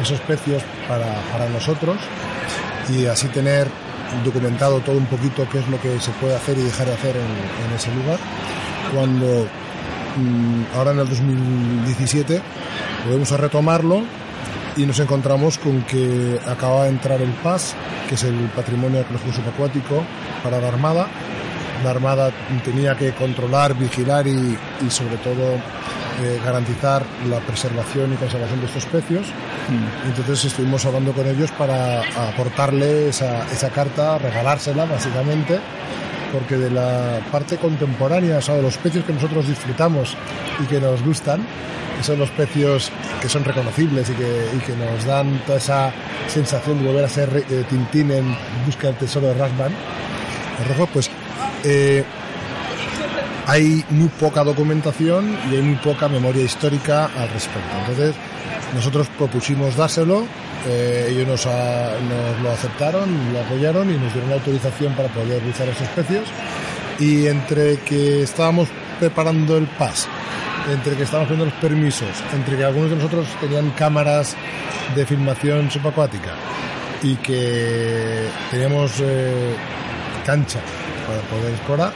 [0.00, 1.98] esos pecios para, para nosotros
[2.88, 3.68] y así tener
[4.24, 7.16] documentado todo un poquito qué es lo que se puede hacer y dejar de hacer
[7.16, 8.18] en, ese lugar.
[8.94, 9.46] Cuando
[10.16, 12.40] mm, ahora en el 2017
[13.04, 14.02] volvemos a retomarlo
[14.76, 17.74] y nos encontramos con que acaba de entrar el PAS,
[18.08, 20.04] que es el Patrimonio Arqueológico Subacuático
[20.42, 21.08] para la Armada.
[21.84, 22.32] La Armada
[22.64, 25.60] tenía que controlar, vigilar y, y sobre todo
[26.22, 29.26] eh, garantizar la preservación y conservación de estos pecios.
[30.06, 35.58] Entonces estuvimos hablando con ellos para aportarle esa, esa carta, regalársela básicamente,
[36.32, 40.16] porque de la parte contemporánea, o sea, de los pecios que nosotros disfrutamos
[40.62, 41.44] y que nos gustan,
[41.96, 45.92] que son los pecios que son reconocibles y que, y que nos dan toda esa
[46.28, 49.72] sensación de volver a ser eh, Tintín en busca del tesoro de Rasban,
[50.60, 51.10] el rojo, pues
[51.64, 52.04] eh,
[53.46, 57.68] hay muy poca documentación y hay muy poca memoria histórica al respecto.
[57.80, 58.14] Entonces,
[58.74, 60.26] nosotros propusimos dárselo,
[60.66, 61.44] eh, ellos nos,
[62.42, 66.24] lo aceptaron, lo apoyaron y nos dieron la autorización para poder utilizar esos precios.
[66.98, 70.08] Y entre que estábamos preparando el PAS,
[70.72, 74.36] entre que estábamos pidiendo los permisos, entre que algunos de nosotros tenían cámaras
[74.94, 76.34] de filmación subacuática
[77.02, 79.54] y que teníamos eh,
[80.24, 80.60] cancha
[81.06, 81.92] para poder explorar,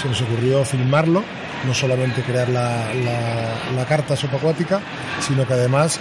[0.00, 1.22] se nos ocurrió filmarlo,
[1.66, 4.80] no solamente crear la, la- la carta subacuática,
[5.20, 5.98] sino que además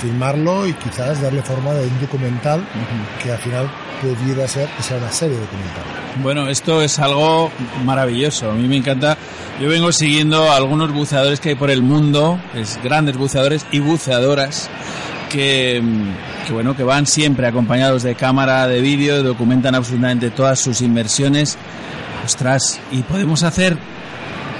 [0.00, 2.60] filmarlo y quizás darle forma de un documental
[3.22, 3.70] que al final
[4.02, 5.82] pudiera ser que sea una serie documental.
[6.22, 7.50] Bueno, esto es algo
[7.84, 8.50] maravilloso.
[8.50, 9.16] A mí me encanta.
[9.60, 13.78] Yo vengo siguiendo a algunos buceadores que hay por el mundo, es grandes buceadores y
[13.78, 14.68] buceadoras
[15.30, 15.82] que,
[16.46, 21.56] que bueno, que van siempre acompañados de cámara, de vídeo, documentan absolutamente todas sus inmersiones.
[22.24, 23.76] Ostras, y podemos hacer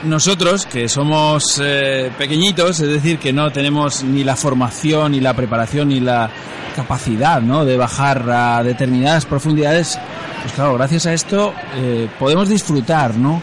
[0.04, 5.34] nosotros, que somos eh, pequeñitos, es decir, que no tenemos ni la formación, ni la
[5.34, 6.30] preparación, ni la
[6.74, 7.64] capacidad ¿no?
[7.64, 9.98] de bajar a determinadas profundidades,
[10.42, 13.42] pues claro, gracias a esto eh, podemos disfrutar ¿no?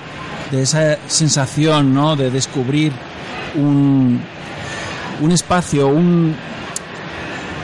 [0.52, 2.16] de esa sensación ¿no?
[2.16, 2.94] de descubrir
[3.56, 4.22] un,
[5.20, 6.36] un espacio, un,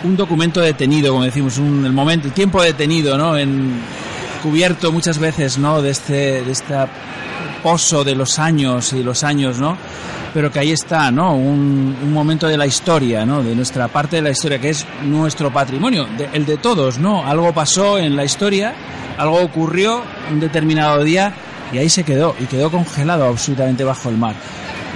[0.03, 3.37] un documento detenido, como decimos, un, el momento, el tiempo detenido, ¿no?
[3.37, 3.79] En,
[4.43, 5.81] cubierto muchas veces, ¿no?
[5.81, 6.87] De este, de esta
[7.61, 9.77] pozo de los años y los años, ¿no?
[10.33, 11.35] Pero que ahí está, ¿no?
[11.35, 13.43] Un, un momento de la historia, ¿no?
[13.43, 17.25] De nuestra parte de la historia, que es nuestro patrimonio, de- el de todos, ¿no?
[17.25, 18.73] Algo pasó en la historia,
[19.17, 21.33] algo ocurrió un determinado día
[21.73, 24.35] y ahí se quedó, y quedó congelado absolutamente bajo el mar.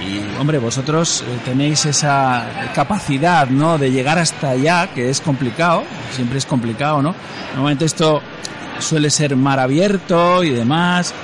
[0.06, 3.78] Y hombre, vosotros eh, tenéis esa capacidad, ¿no?
[3.78, 7.14] De llegar hasta allá, que es complicado, siempre es complicado, ¿no?
[7.54, 8.20] Normalmente esto
[8.78, 11.14] suele ser mar abierto y demás.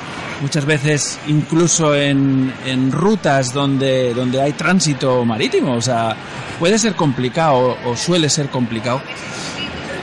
[0.40, 5.74] Muchas veces incluso en, en rutas donde, donde hay tránsito marítimo.
[5.74, 6.16] O sea,
[6.58, 9.02] puede ser complicado o suele ser complicado.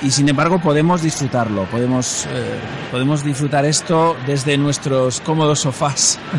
[0.04, 2.60] Y sin embargo podemos disfrutarlo, podemos, eh,
[2.92, 6.20] podemos disfrutar esto desde nuestros cómodos sofás.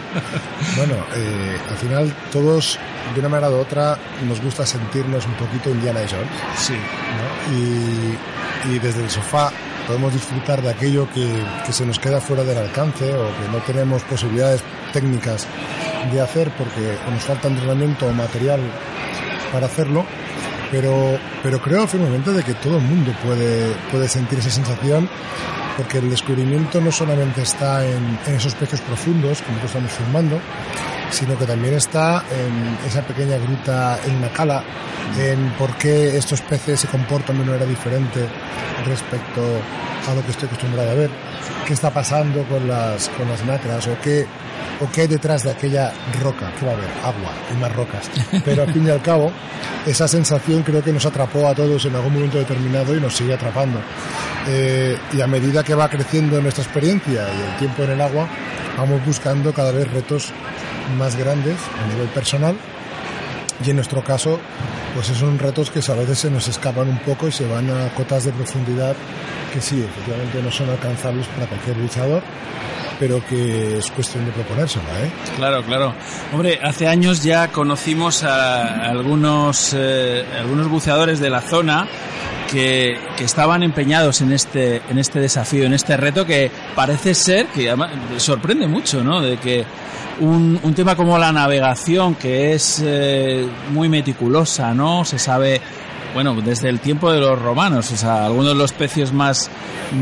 [0.77, 2.79] Bueno, eh, al final todos,
[3.14, 6.29] de una manera u otra, nos gusta sentirnos un poquito Indiana Jones.
[6.57, 6.75] Sí.
[6.75, 7.57] ¿no?
[7.57, 9.51] Y, y desde el sofá
[9.88, 13.59] podemos disfrutar de aquello que, que se nos queda fuera del alcance o que no
[13.66, 15.47] tenemos posibilidades técnicas
[16.12, 18.61] de hacer porque nos falta entrenamiento o material
[19.53, 20.05] para hacerlo.
[20.70, 25.09] Pero, pero creo firmemente de que todo el mundo puede, puede sentir esa sensación
[25.78, 30.40] porque el descubrimiento no solamente está en, esos pecios profundos, como estamos filmando,
[31.11, 34.62] sino que también está en esa pequeña gruta en Nacala,
[35.18, 38.27] en por qué estos peces se comportan de una manera diferente
[38.87, 39.42] respecto
[40.09, 41.11] a lo que estoy acostumbrado a ver,
[41.66, 44.27] qué está pasando con las, con las nacras o qué,
[44.81, 45.92] o qué hay detrás de aquella
[46.23, 48.11] roca, que va a haber agua y más rocas.
[48.44, 49.31] Pero al fin y al cabo,
[49.87, 53.35] esa sensación creo que nos atrapó a todos en algún momento determinado y nos sigue
[53.35, 53.81] atrapando.
[54.47, 58.29] Eh, y a medida que va creciendo nuestra experiencia y el tiempo en el agua,
[58.77, 60.33] vamos buscando cada vez retos
[60.96, 62.57] más grandes a nivel personal.
[63.64, 64.38] Y en nuestro caso
[64.94, 67.88] pues son retos que a veces se nos escapan un poco y se van a
[67.94, 68.96] cotas de profundidad
[69.53, 72.22] que sí, efectivamente no son alcanzables para cualquier luchador
[72.99, 75.11] pero que es cuestión de proponérsela, ¿eh?
[75.37, 75.95] Claro, claro.
[76.33, 81.87] Hombre, hace años ya conocimos a algunos, eh, algunos buceadores de la zona
[82.51, 87.47] que, que, estaban empeñados en este, en este desafío, en este reto que parece ser,
[87.47, 89.21] que además sorprende mucho, ¿no?
[89.21, 89.65] De que
[90.21, 95.05] un, un tema como la navegación, que es eh, muy meticulosa, ¿no?
[95.05, 95.61] Se sabe
[96.14, 99.51] bueno, desde el tiempo de los romanos, o sea, algunos de los pecios más,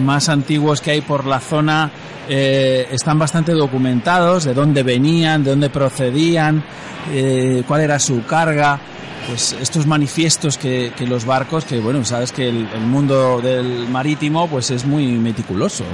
[0.03, 1.91] más antiguos que hay por la zona
[2.29, 6.65] eh, están bastante documentados, de dónde venían, de dónde procedían,
[7.13, 8.81] eh, cuál era su carga,
[9.29, 14.71] pues estos manifiestos que, los barcos, que bueno, sabes que el, mundo del marítimo pues
[14.71, 15.85] es muy meticuloso.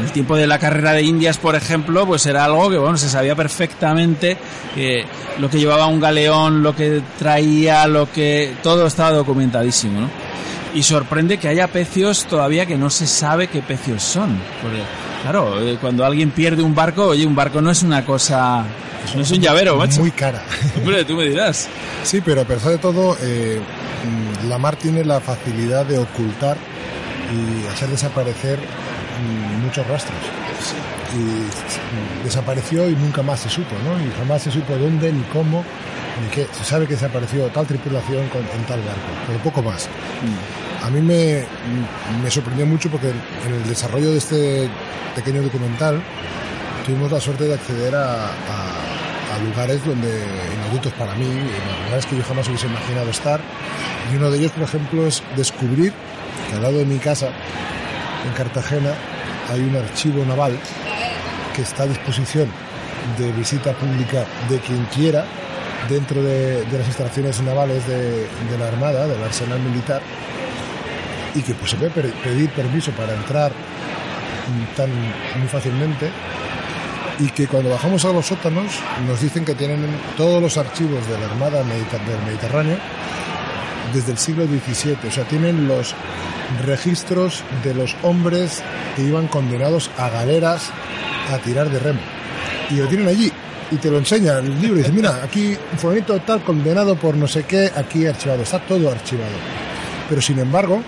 [0.00, 3.08] El tiempo de la carrera de Indias, por ejemplo, pues era algo que bueno, se
[3.08, 4.36] sabía perfectamente
[4.76, 5.04] eh,
[5.38, 10.10] lo que llevaba un galeón, lo que traía, lo que todo estaba documentadísimo, ¿no?
[10.74, 14.38] Y sorprende que haya pecios todavía que no se sabe qué pecios son.
[14.60, 14.82] Porque,
[15.22, 18.66] claro, eh, cuando alguien pierde un barco, oye, un barco no es una cosa
[19.14, 20.00] no es un llavero, macho.
[20.00, 20.42] Muy cara.
[20.76, 21.68] Hombre, tú me dirás.
[22.02, 23.60] Sí, pero a pesar de todo, eh,
[24.48, 26.56] la mar tiene la facilidad de ocultar
[27.32, 28.58] y hacer desaparecer
[29.62, 30.18] muchos rastros.
[31.14, 33.98] Y desapareció y nunca más se supo, ¿no?
[34.00, 35.64] Y jamás se supo dónde, ni cómo,
[36.22, 36.46] ni qué.
[36.52, 39.88] Se sabe que desapareció tal tripulación con, tal barco, pero poco más.
[40.82, 41.44] A mí me,
[42.22, 44.68] me sorprendió mucho porque en el desarrollo de este
[45.14, 46.02] pequeño documental
[46.84, 48.30] tuvimos la suerte de acceder a
[49.44, 50.08] lugares donde
[50.54, 51.26] inauditos para mí,
[51.84, 53.40] lugares que yo jamás hubiese imaginado estar.
[54.12, 55.92] Y uno de ellos, por ejemplo, es descubrir
[56.48, 57.30] que al lado de mi casa,
[58.24, 58.92] en Cartagena,
[59.52, 60.58] hay un archivo naval
[61.54, 62.48] que está a disposición
[63.18, 65.24] de visita pública de quien quiera
[65.88, 70.02] dentro de, las instalaciones navales de, de, la Armada, del arsenal militar,
[71.34, 73.52] y que pues, se puede pedir permiso para entrar
[74.76, 74.90] tan
[75.38, 76.10] muy fácilmente
[77.18, 78.72] y que cuando bajamos a los sótanos
[79.06, 82.76] nos dicen que tienen todos los archivos de la Armada del Mediterráneo
[83.92, 85.94] desde el siglo XVII, o sea, tienen los
[86.64, 88.62] registros de los hombres
[88.94, 90.70] que iban condenados a galeras
[91.32, 92.00] a tirar de remo.
[92.70, 93.32] Y lo tienen allí
[93.70, 97.16] y te lo enseña el libro y dice, mira, aquí un fulanito tal condenado por
[97.16, 99.36] no sé qué, aquí archivado, está todo archivado.
[100.08, 100.82] Pero sin embargo,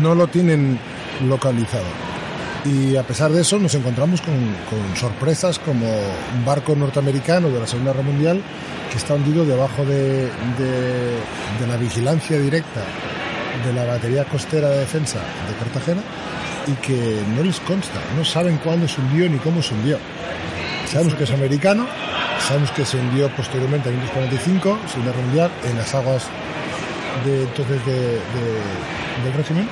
[0.00, 0.78] no lo tienen
[1.26, 2.07] localizado.
[2.64, 4.34] Y a pesar de eso nos encontramos con,
[4.96, 8.42] sorpresas como un barco norteamericano de la Segunda Guerra Mundial
[8.90, 12.82] que está hundido debajo de, de, la vigilancia directa
[13.64, 16.00] de la batería costera de defensa de Cartagena
[16.66, 19.98] y que no les consta, no saben cuándo se hundió ni cómo se hundió.
[20.90, 21.86] Sabemos que es americano,
[22.46, 26.24] sabemos que se hundió posteriormente en 1945, Segunda Guerra Mundial, en las aguas
[27.26, 29.68] entonces de, de, del régimen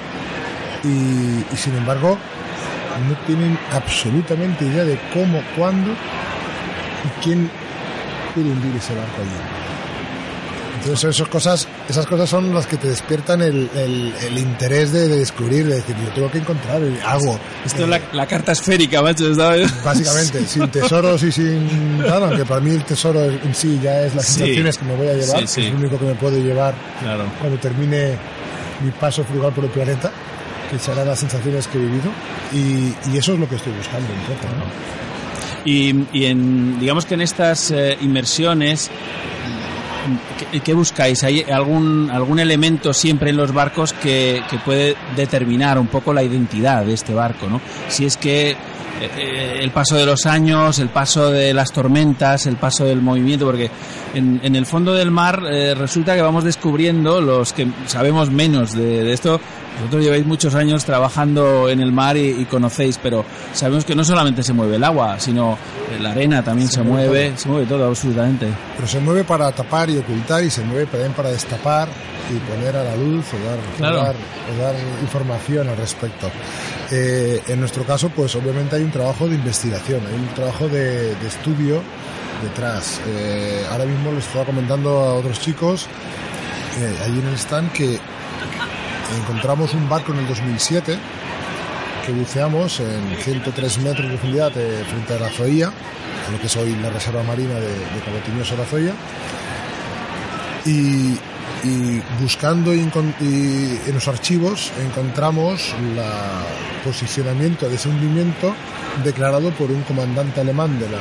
[0.84, 2.18] y sin embargo
[2.98, 7.50] no tienen absolutamente idea de cómo, cuándo y quién
[8.34, 9.56] puede hundir ese barco allí.
[10.86, 15.08] Entonces esas cosas, esas cosas son las que te despiertan el, el, el interés de,
[15.08, 17.40] de, descubrir, de decir, yo tengo que encontrar algo.
[17.64, 19.72] Esto eh, es la, la, carta esférica, macho, ¿sabes?
[19.84, 24.14] Básicamente, sin tesoros y sin nada, aunque para mí el tesoro en sí ya es
[24.14, 25.66] las sensaciones sí, que me voy a llevar, sí, sí.
[25.66, 27.24] es lo único que me puede llevar claro.
[27.40, 28.16] cuando termine
[28.84, 30.12] mi paso frugal por el planeta,
[30.70, 32.10] que serán las sensaciones que he vivido,
[32.52, 34.08] y, y eso es lo que estoy buscando.
[35.64, 38.90] Y, en, digamos que en estas eh, inmersiones
[40.52, 41.24] ¿Qué, ¿Qué, buscáis?
[41.24, 46.84] ¿Hay algún, algún elemento siempre en los barcos que, puede determinar un poco la identidad
[46.84, 47.48] de este barco?
[47.48, 47.60] ¿no?
[47.88, 52.56] Si es que eh, el paso de los años, el paso de las tormentas, el
[52.56, 53.70] paso del movimiento, porque
[54.14, 58.72] en, en el fondo del mar eh, resulta que vamos descubriendo los que sabemos menos
[58.72, 59.40] de esto.
[59.78, 64.04] Vosotros lleváis muchos años trabajando en el mar y, y, conocéis, pero sabemos que no
[64.04, 65.58] solamente se mueve el agua, sino
[66.00, 67.38] la arena también se, se mueve, todo.
[67.38, 68.48] se mueve todo absolutamente.
[68.76, 71.88] Pero se mueve para tapar y ocultar y se mueve también para destapar
[72.30, 74.00] y poner a la luz o dar, claro.
[74.00, 76.30] o dar, o dar información al respecto.
[76.90, 81.14] Eh, en nuestro caso, pues obviamente hay un trabajo de investigación, hay un trabajo de,
[81.14, 81.82] de estudio
[82.42, 83.00] detrás.
[83.06, 85.86] Eh, ahora mismo les estaba comentando a otros chicos
[86.78, 87.98] eh, allí en el stand que
[89.20, 90.98] encontramos un barco en el 2007
[92.04, 96.46] que buceamos en 103 metros de profundidad eh, frente a la Zoía, a lo que
[96.46, 98.92] es hoy la reserva marina de, de la Zoía.
[100.64, 101.18] Y,
[101.64, 105.98] y buscando y encon- y en los archivos encontramos el
[106.84, 108.54] posicionamiento de ese hundimiento
[109.04, 110.98] declarado por un comandante alemán de la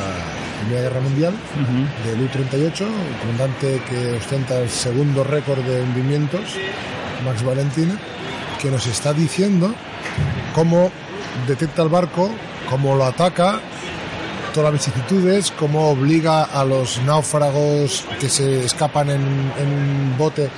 [0.61, 1.33] Primera Guerra Mundial,
[2.05, 6.41] del U-38, el comandante que ostenta el segundo récord de hundimientos,
[7.25, 7.97] Max Valentina,
[8.61, 9.73] que nos está diciendo
[10.53, 10.91] cómo
[11.47, 12.29] detecta el barco,
[12.69, 13.59] cómo lo ataca,
[14.53, 20.49] todas las vicisitudes, cómo obliga a los náufragos que se escapan en, en un bote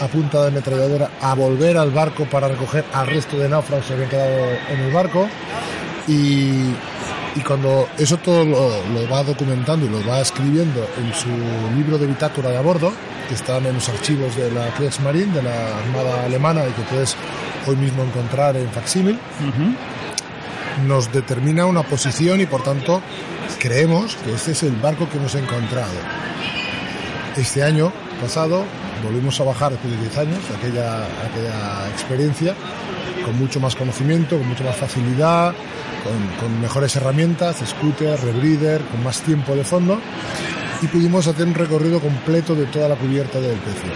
[0.00, 3.92] a punta de ametralladora a volver al barco para recoger al resto de náufragos que
[3.92, 4.38] habían quedado
[4.70, 5.28] en el barco.
[6.08, 6.72] Y,
[7.34, 11.28] y cuando eso todo lo, lo va documentando y lo va escribiendo en su
[11.74, 12.92] libro de bitácora de a bordo,
[13.28, 17.16] que están en los archivos de la Kriegsmarine, de la Armada Alemana, y que puedes
[17.66, 19.18] hoy mismo encontrar en facsímil,
[20.86, 23.00] nos determina una posición y por tanto
[23.58, 25.94] creemos que este es el barco que hemos encontrado.
[27.36, 27.92] Este año
[28.22, 28.64] pasado
[29.02, 32.54] volvimos a bajar después de 10 años aquella, aquella experiencia
[33.24, 35.52] con mucho más conocimiento, con mucha más facilidad,
[36.04, 40.00] con, con mejores herramientas, scooter, rebreather, con más tiempo de fondo
[40.82, 43.90] y pudimos hacer un recorrido completo de toda la cubierta del pecio.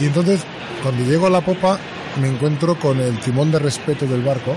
[0.00, 0.42] Y entonces,
[0.82, 1.78] cuando llego a la popa,
[2.20, 4.56] me encuentro con el timón de respeto del barco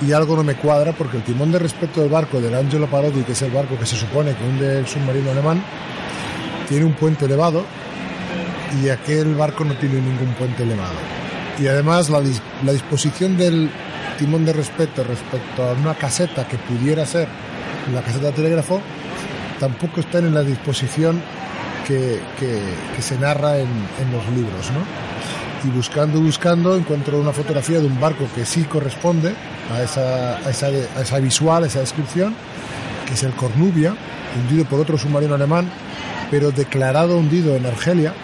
[0.00, 3.22] y algo no me cuadra porque el timón de respeto del barco del Angelo Parodi,
[3.22, 5.62] que es el barco que se supone que hunde el submarino alemán,
[6.72, 7.64] tiene un puente elevado
[8.82, 10.94] y aquel barco no tiene ningún puente elevado.
[11.58, 12.20] Y además la,
[12.64, 13.70] la disposición del
[14.18, 17.28] timón de respeto respecto a una caseta que pudiera ser
[17.92, 18.80] la caseta de telégrafo
[19.60, 21.20] tampoco está en la disposición
[21.86, 22.62] que, que-
[22.96, 23.68] que se narra en,
[24.00, 25.68] en los libros, ¿no?
[25.68, 29.34] Y buscando, buscando, encuentro una fotografía de un barco que sí corresponde
[29.72, 32.34] a esa, a esa, a esa visual, a esa descripción,
[33.06, 33.94] que es el Cornubia,
[34.36, 35.70] hundido por otro submarino alemán,
[36.30, 38.14] pero declarado hundido en Argelia,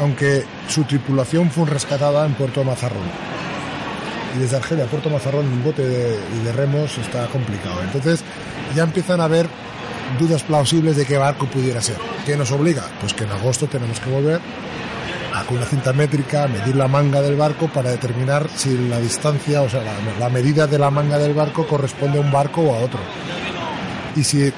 [0.00, 3.08] aunque su tripulación fue rescatada en Puerto Mazarrón.
[4.36, 7.82] Y desde Argelia a Puerto Mazarrón un bote de, de remos está complicado.
[7.82, 8.22] Entonces
[8.74, 9.48] ya empiezan a haber
[10.18, 11.96] dudas plausibles de qué barco pudiera ser.
[12.24, 12.84] ¿Qué nos obliga?
[13.00, 14.40] Pues que en agosto tenemos que volver
[15.34, 19.68] a, una cinta métrica, medir la manga del barco para determinar si la distancia, o
[19.68, 19.82] sea,
[20.18, 23.00] la medida de la manga del barco corresponde a un barco o a otro.
[24.16, 24.52] Y si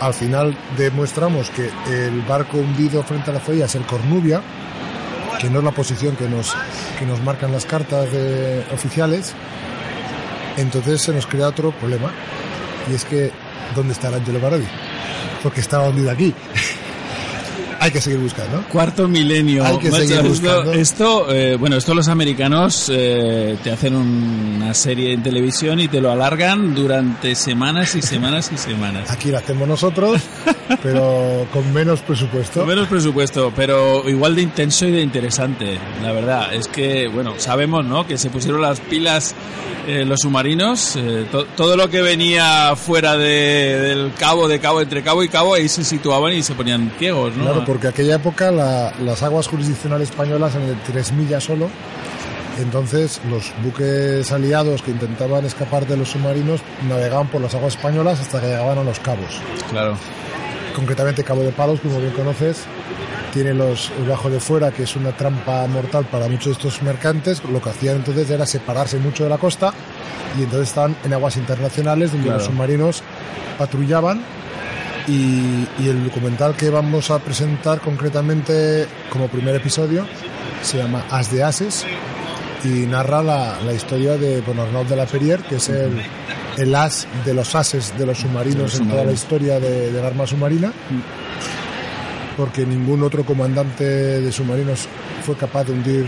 [0.00, 4.42] al final demostramos que el barco hundido frente a la Zoya es el Cornubia,
[5.40, 6.54] que no es la posición que nos,
[6.98, 8.08] que nos marcan las cartas
[8.72, 9.34] oficiales,
[10.56, 12.12] entonces se nos crea otro problema.
[12.90, 13.30] Y es que,
[13.74, 14.66] ¿dónde está el Angelo Parodi?
[15.42, 16.34] Porque estaba hundido aquí.
[17.82, 18.62] Hay que seguir buscando.
[18.70, 19.64] Cuarto milenio.
[19.64, 20.72] Hay que seguir esto, buscando.
[20.74, 26.00] esto, eh, bueno, esto los americanos eh, te hacen una serie en televisión y te
[26.00, 29.10] lo alargan durante semanas y semanas y semanas.
[29.10, 30.20] Aquí lo hacemos nosotros,
[30.82, 32.60] pero con menos presupuesto.
[32.60, 35.78] Con menos presupuesto, pero igual de intenso y de interesante.
[36.02, 38.06] La verdad es que, bueno, sabemos, ¿no?
[38.06, 39.34] Que se pusieron las pilas
[39.86, 40.96] eh, los submarinos.
[40.96, 45.28] eh, to- todo lo que venía fuera de- del cabo, de cabo, entre cabo y
[45.28, 47.44] cabo, ahí se situaban y se ponían ciegos, ¿no?
[47.44, 51.68] Claro, porque aquella época la- las aguas jurisdiccionales españolas eran de tres millas solo.
[52.58, 58.18] Entonces los buques aliados que intentaban escapar de los submarinos navegaban por las aguas españolas
[58.18, 59.40] hasta que llegaban a los cabos.
[59.70, 59.96] Claro.
[60.74, 62.64] Concretamente Cabo de Palos, como bien conoces,
[63.32, 66.82] tiene los, el bajo de fuera, que es una trampa mortal para muchos de estos
[66.82, 67.40] mercantes.
[67.44, 69.72] Lo que hacían entonces era separarse mucho de la costa
[70.36, 72.38] y entonces estaban en aguas internacionales donde Claro.
[72.40, 73.02] los submarinos
[73.58, 74.22] patrullaban
[75.10, 80.06] y, y el documental que vamos a presentar concretamente como primer episodio
[80.62, 81.84] se llama As de Ases
[82.64, 86.00] y narra la, la historia de bueno, Arnaud de la Perrière, que es el,
[86.58, 90.26] el as de los ases de los submarinos en toda la historia de, del arma
[90.26, 90.70] submarina,
[92.36, 94.86] porque ningún otro comandante de submarinos
[95.24, 96.06] fue capaz de hundir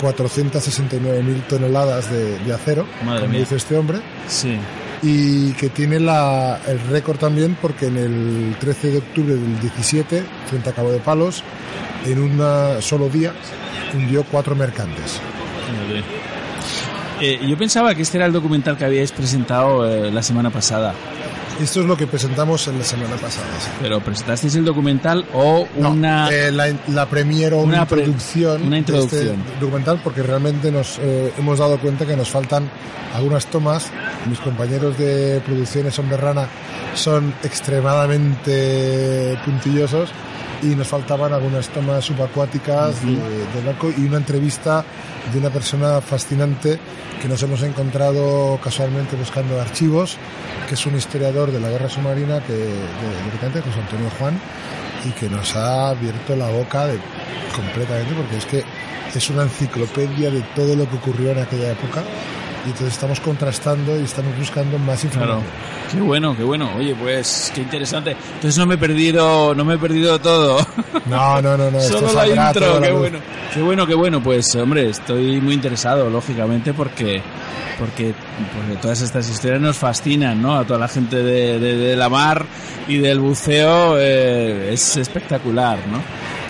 [0.00, 3.40] 469.000 toneladas de, de acero, Madre como mía.
[3.40, 4.56] dice este hombre Sí.
[5.02, 10.22] Y que tiene la, el récord también porque en el 13 de octubre del 17,
[10.48, 11.42] frente a Cabo de Palos,
[12.06, 13.32] en un solo día
[13.94, 15.20] hundió cuatro mercantes.
[17.20, 20.94] Eh, yo pensaba que este era el documental que habíais presentado eh, la semana pasada,
[21.60, 23.46] Esto es lo que presentamos en la semana pasada.
[23.60, 23.70] sí.
[23.80, 26.28] pero presentasteis el documental o No, una...
[26.30, 29.22] eh, la, la premier o una, una pre- introducción, una de introducción.
[29.40, 32.68] este documental porque realmente nos eh, hemos dado cuenta que nos faltan
[33.14, 33.90] algunas tomas
[34.28, 36.48] mis compañeros de producciones Hombre Rana
[36.94, 40.10] son extremadamente puntillosos
[40.64, 44.84] y nos faltaban algunas tomas subacuáticas de, de barco y una entrevista
[45.32, 46.78] de una persona fascinante
[47.20, 50.16] que nos hemos encontrado casualmente buscando archivos,
[50.68, 54.38] que es un historiador de la guerra submarina que, de, de José Antonio Juan,
[55.06, 56.98] y que nos ha abierto la boca de-
[57.54, 58.64] completamente porque es que
[59.16, 62.02] es una enciclopedia de todo lo que ocurrió en aquella época
[62.64, 65.38] y entonces estamos contrastando y estamos buscando más Claro.
[65.38, 65.42] información.
[65.92, 66.70] Qué bueno, qué bueno.
[66.76, 68.16] Oye, pues qué interesante.
[68.34, 70.58] Entonces no me he perdido, no me he perdido todo.
[71.06, 71.80] No, no, no, no.
[71.80, 73.18] Solo la intro, la qué bueno.
[73.52, 74.22] Qué bueno, qué bueno.
[74.22, 77.20] Pues hombre, estoy muy interesado, lógicamente, porque
[77.78, 78.14] porque,
[78.54, 80.56] porque todas estas historias nos fascinan, ¿no?
[80.56, 82.46] A toda la gente de, de- de la mar
[82.88, 86.00] y del buceo eh, es espectacular, ¿no?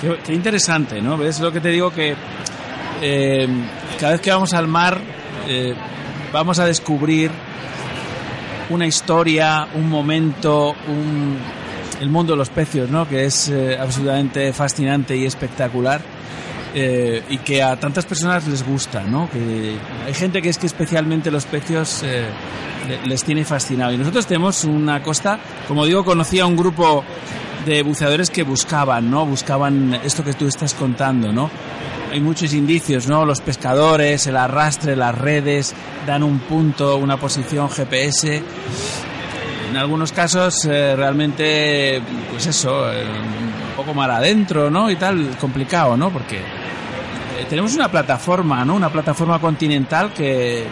[0.01, 1.17] Qué, qué interesante, ¿no?
[1.17, 1.91] ¿Ves lo que te digo?
[1.91, 2.15] Que
[3.03, 3.49] eh,
[3.99, 5.01] cada vez que vamos al mar
[5.49, 5.75] eh,
[6.35, 7.31] vamos a descubrir
[8.71, 10.75] una historia, un momento,
[12.01, 13.09] el mundo de los pecios, ¿no?
[13.09, 16.01] Que es eh, absolutamente fascinante y espectacular.
[16.77, 19.31] eh, y que a tantas personas les gusta, ¿no?
[19.31, 19.77] Que
[20.07, 22.25] hay gente que es que especialmente los pecios eh,
[22.89, 23.93] le- les tiene fascinado.
[23.93, 27.05] Y nosotros tenemos una costa, como digo, conocí a un grupo
[27.65, 29.25] de buceadores que buscaban, ¿no?
[29.25, 31.49] Buscaban esto que tú estás contando, ¿no?
[32.15, 33.25] Hay muchos indicios, ¿no?
[33.25, 35.75] Los pescadores, el arrastre, las redes,
[36.07, 38.41] dan un punto, una posición GPS.
[39.69, 42.01] En algunos casos eh, realmente,
[42.31, 44.93] pues eso, eh, un poco mar adentro, ¿no?
[44.93, 46.11] Y tal, complicado, ¿no?
[46.11, 48.77] Porque eh, tenemos una plataforma, ¿no?
[48.77, 50.69] Una plataforma continental que,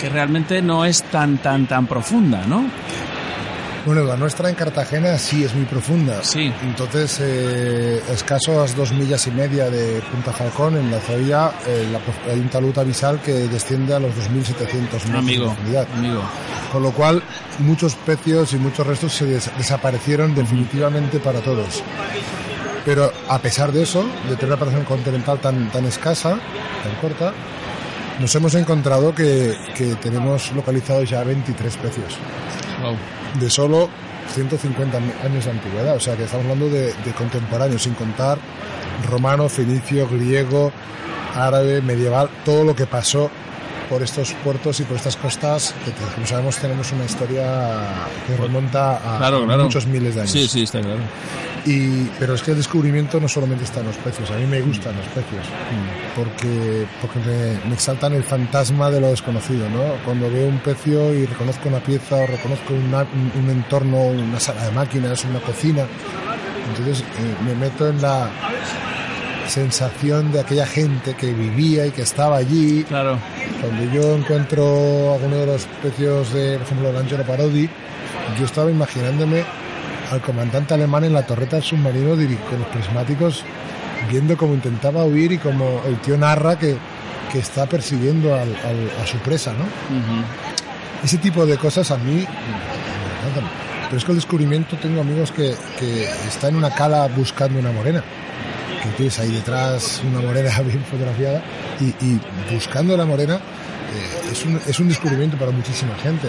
[0.00, 2.64] que realmente no es tan, tan, tan profunda, ¿no?
[3.86, 6.22] Bueno, la nuestra en Cartagena sí es muy profunda.
[6.22, 6.52] Sí.
[6.62, 11.98] Entonces, eh, escasos dos millas y media de Punta Falcón, en la Zoya, eh, la
[12.30, 15.86] hay un talud abisal que desciende a los 2.700 metros de Amigo, profundidad.
[15.94, 16.20] amigo.
[16.70, 17.22] Con lo cual,
[17.60, 21.82] muchos pecios y muchos restos se des- desaparecieron definitivamente para todos.
[22.84, 27.32] Pero a pesar de eso, de tener una preparación continental tan, tan escasa, tan corta,
[28.20, 32.18] nos hemos encontrado que, que tenemos localizados ya 23 pecios
[32.82, 32.96] Wow.
[33.34, 33.88] De solo
[34.34, 35.96] 150 años de antigüedad.
[35.96, 38.38] O sea que estamos hablando de, de contemporáneos, sin contar
[39.08, 40.72] romano, fenicio, griego,
[41.34, 43.30] árabe, medieval, todo lo que pasó
[43.88, 47.80] por estos puertos y por estas costas, que como sabemos tenemos una historia
[48.26, 49.64] que remonta a Claro, claro.
[49.64, 50.32] muchos miles de años.
[50.32, 51.00] Sí, sí, está claro.
[51.66, 54.60] Y, pero es que el descubrimiento no solamente está en los pecios, a mí me
[54.62, 55.44] gustan los pecios,
[56.14, 59.94] porque, porque me, me exaltan el fantasma de lo desconocido, ¿no?
[60.04, 64.40] Cuando veo un pecio y reconozco una pieza o reconozco una- un, un entorno, una
[64.40, 65.84] sala de máquinas, una cocina,
[66.70, 68.30] entonces eh, me meto en la
[69.48, 72.84] sensación de aquella gente que vivía y que estaba allí.
[72.84, 73.18] Claro.
[73.60, 77.68] Cuando yo encuentro alguno de los pecios de, por ejemplo, el Angelo Parodi,
[78.38, 79.42] yo estaba imaginándome
[80.10, 83.44] al comandante alemán en la torreta del submarino con los prismáticos,
[84.10, 86.76] viendo cómo intentaba huir y cómo el tío narra que,
[87.32, 89.64] que está persiguiendo al- al- a su presa, ¿no?
[89.64, 90.24] Ujú.
[91.04, 93.50] Ese tipo de cosas a mí me encantan.
[93.86, 97.72] Pero es que el descubrimiento, tengo amigos que, que están en una cala buscando una
[97.72, 98.02] morena.
[98.82, 101.42] Que tienes ahí detrás una morena bien fotografiada
[101.80, 102.20] y, y
[102.52, 106.28] buscando la morena eh, es, un, es un descubrimiento para muchísima gente.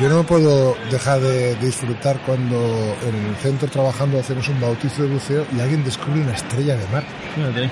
[0.00, 2.56] Yo no puedo dejar de, de disfrutar cuando
[3.08, 6.86] en el centro trabajando hacemos un bautizo de buceo y alguien descubre una estrella de
[6.88, 7.04] mar
[7.34, 7.70] Fíjate.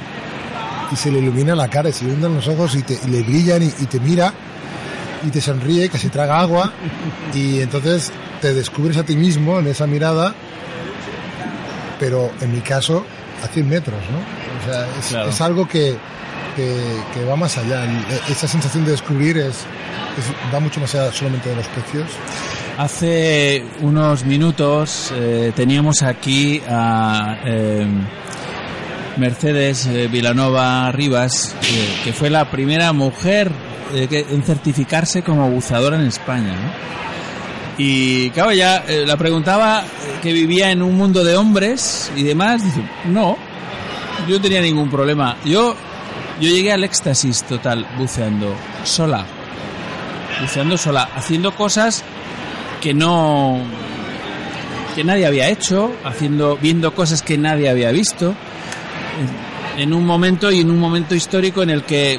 [0.91, 3.11] y se le ilumina la cara y se le hundan los ojos y, te, y
[3.11, 4.33] le brillan y, y te mira
[5.27, 6.73] y te sonríe, casi traga agua
[7.35, 10.35] y entonces te descubres a ti mismo en esa mirada,
[11.99, 13.05] pero en mi caso
[13.43, 14.19] a 100 metros, ¿no?
[14.19, 15.29] O sea, es, Claro.
[15.31, 15.97] es algo que,
[16.57, 16.77] que,
[17.15, 17.85] que va más allá.
[18.29, 22.07] Y esa sensación de descubrir es, es- va mucho más allá solamente de los precios.
[22.79, 27.87] Hace unos minutos eh, teníamos aquí a eh,
[29.17, 33.51] Mercedes eh, Vilanova Rivas, eh, que fue la primera mujer
[33.93, 36.53] en certificarse como buceadora en España.
[36.55, 37.10] ¿no?
[37.79, 42.23] Y claro, ya eh, la preguntaba eh, que vivía en un mundo de hombres y
[42.23, 42.63] demás.
[42.63, 43.37] Dice, no,
[44.29, 45.37] yo no tenía ningún problema.
[45.45, 45.75] Yo,
[46.41, 48.55] yo llegué al éxtasis total buceando
[48.85, 49.25] sola.
[50.43, 52.03] Buceando sola, haciendo cosas
[52.81, 53.59] que no
[54.95, 58.35] que nadie había hecho, haciendo viendo cosas que nadie había visto
[59.77, 62.19] en- en un momento y en un momento histórico en el que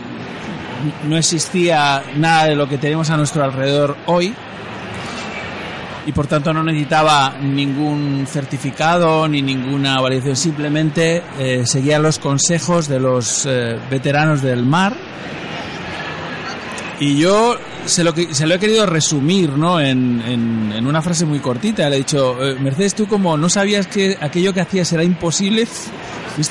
[1.07, 4.33] no existía nada de lo que tenemos a nuestro alrededor hoy
[6.05, 12.87] y por tanto no necesitaba ningún certificado ni ninguna validación, simplemente eh, seguía los consejos
[12.87, 14.95] de los eh, veteranos del mar
[16.99, 19.79] y yo se lo, se lo he querido resumir, ¿no?
[19.79, 21.89] En, en- una frase muy cortita.
[21.89, 25.67] Le he dicho, eh, Mercedes, tú como no sabías que aquello que hacías era imposible,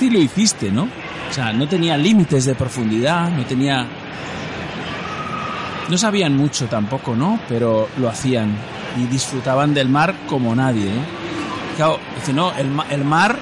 [0.01, 0.85] y lo hiciste, ¿no?
[0.85, 3.87] O sea, no tenía límites de profundidad, no tenía...
[5.89, 7.41] No sabían mucho tampoco, ¿no?
[7.49, 8.53] Pero lo hacían
[8.99, 10.91] y disfrutaban del mar como nadie,
[12.35, 12.53] ¿no?
[12.57, 13.37] El, ma- el mar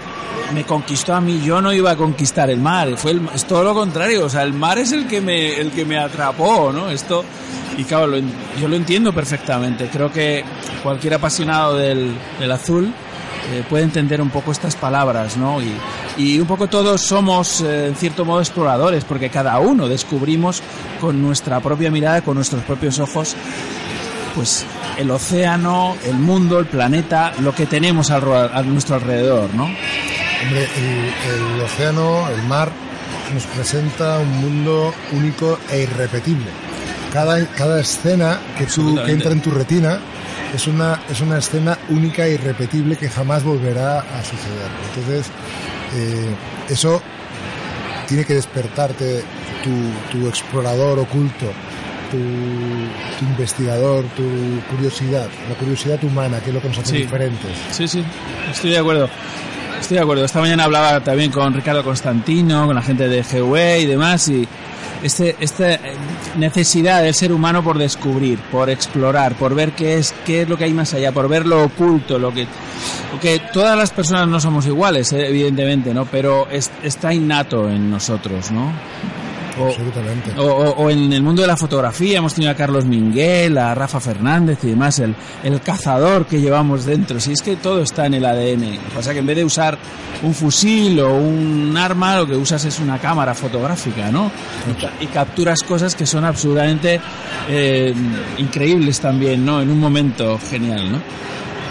[0.55, 3.75] me conquistó a mí, yo no iba a conquistar el mar, fue es todo lo
[3.75, 6.89] contrario, o sea, el mar es el que me, el que me atrapó, ¿no?
[6.91, 7.25] Esto,
[7.77, 8.17] y claro,
[8.61, 10.45] yo lo entiendo perfectamente, creo que
[10.83, 12.15] cualquier apasionado del,
[12.53, 12.93] azul
[13.53, 15.61] eh, puede entender un poco estas palabras, ¿no?
[15.61, 15.73] Y,
[16.17, 20.63] y un poco todos somos, eh, en cierto modo, exploradores, porque cada uno descubrimos
[21.01, 23.35] con nuestra propia mirada, con nuestros propios ojos,
[24.35, 24.65] pues
[24.99, 29.65] el océano, el mundo, el planeta, lo que tenemos a nuestro alrededor, ¿no?
[29.65, 32.71] Hombre, el, el océano, el mar,
[33.33, 36.51] nos presenta un mundo único e irrepetible.
[37.13, 39.07] Cada, cada escena que, tú, Absolutamente.
[39.07, 39.99] que entra en tu retina
[40.55, 44.71] es una, es una escena única e irrepetible que jamás volverá a suceder.
[44.89, 45.27] Entonces,
[45.95, 46.35] eh,
[46.69, 47.01] eso
[48.07, 49.23] tiene que despertarte
[49.63, 51.47] tu, tu explorador oculto,
[52.11, 54.23] tu, tu investigador, tu
[54.71, 56.97] curiosidad, la curiosidad humana, que es lo que nos hace Sí.
[56.99, 57.51] diferentes.
[57.71, 58.05] Sí, sí,
[58.51, 59.09] estoy de acuerdo.
[59.81, 60.25] Estoy de acuerdo.
[60.25, 64.47] Esta mañana hablaba también con Ricardo Constantino, con la gente de GUE y demás, y
[65.03, 65.79] este, esta
[66.37, 70.57] necesidad del ser humano por descubrir, por explorar, por ver qué es, qué es lo
[70.59, 72.47] que hay más allá, por ver lo oculto, lo que,
[73.13, 76.05] porque todas las personas no somos iguales, eh, evidentemente, ¿no?
[76.07, 78.73] Pero es- está innato en nosotros, ¿no?
[79.61, 80.33] O- Absolutamente.
[80.39, 83.75] o, o- o en el mundo de la fotografía hemos tenido a Carlos Minguel, a
[83.75, 87.19] Rafa Fernández y demás, el, el cazador que llevamos dentro.
[87.21, 88.63] Si es que todo está en el ADN.
[88.77, 89.79] Lo que pasa es que en vez de usar
[90.23, 94.31] un fusil o un arma, lo que usas es una cámara fotográfica, ¿no?
[94.71, 97.01] Y, ca- y capturas cosas que son absolutamente
[97.49, 97.95] eh,
[98.39, 99.61] increíbles también, ¿no?
[99.61, 100.99] En un momento genial, ¿no?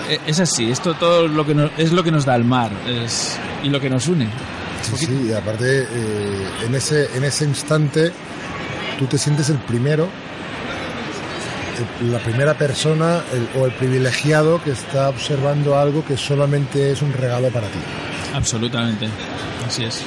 [0.09, 2.71] Eh, Es así, esto todo lo que nos- es lo que nos da el mar
[2.87, 4.27] es, y lo que nos une.
[4.81, 8.11] Sí, sí, y aparte, eh, en, ese, en ese instante,
[8.99, 10.07] tú te sientes el primero,
[12.01, 17.01] el- la primera persona el- o el privilegiado que está observando algo que solamente es
[17.01, 17.79] un regalo para ti.
[18.33, 19.07] Absolutamente,
[19.67, 20.01] así es.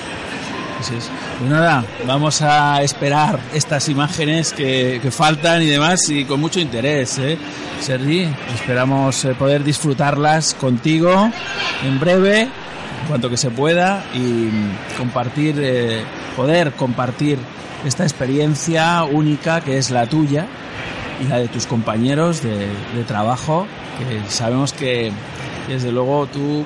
[0.80, 1.10] Así es.
[1.38, 6.58] Pues nada, vamos a esperar estas imágenes que, que faltan y demás y con mucho
[6.58, 7.36] interés, ¿eh?
[7.82, 11.30] Sergi, esperamos eh, poder disfrutarlas contigo
[11.84, 12.48] en breve,
[13.10, 14.48] cuanto que se pueda y
[14.96, 16.02] compartir, eh,
[16.36, 17.38] poder compartir
[17.84, 20.46] esta experiencia única que es la tuya
[21.22, 23.66] y la de tus compañeros de, de trabajo,
[23.98, 25.12] que sabemos que
[25.68, 26.64] desde luego tú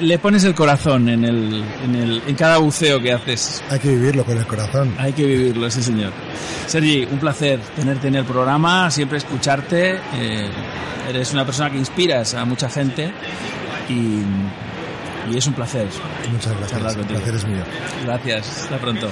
[0.00, 3.62] le pones el corazón en, el, en, el, en cada buceo que haces.
[3.70, 4.94] Hay que vivirlo con el corazón.
[4.98, 6.12] Hay que vivirlo, sí señor.
[6.66, 9.98] Sergi, un placer tenerte en el programa, siempre escucharte.
[10.14, 10.50] eh,
[11.08, 13.12] eres una persona que inspiras a mucha gente
[13.88, 14.22] y,
[15.32, 15.88] y es un placer.
[16.30, 16.96] Muchas gracias.
[16.96, 17.64] El placer es mío.
[18.04, 19.10] Gracias, hasta pronto.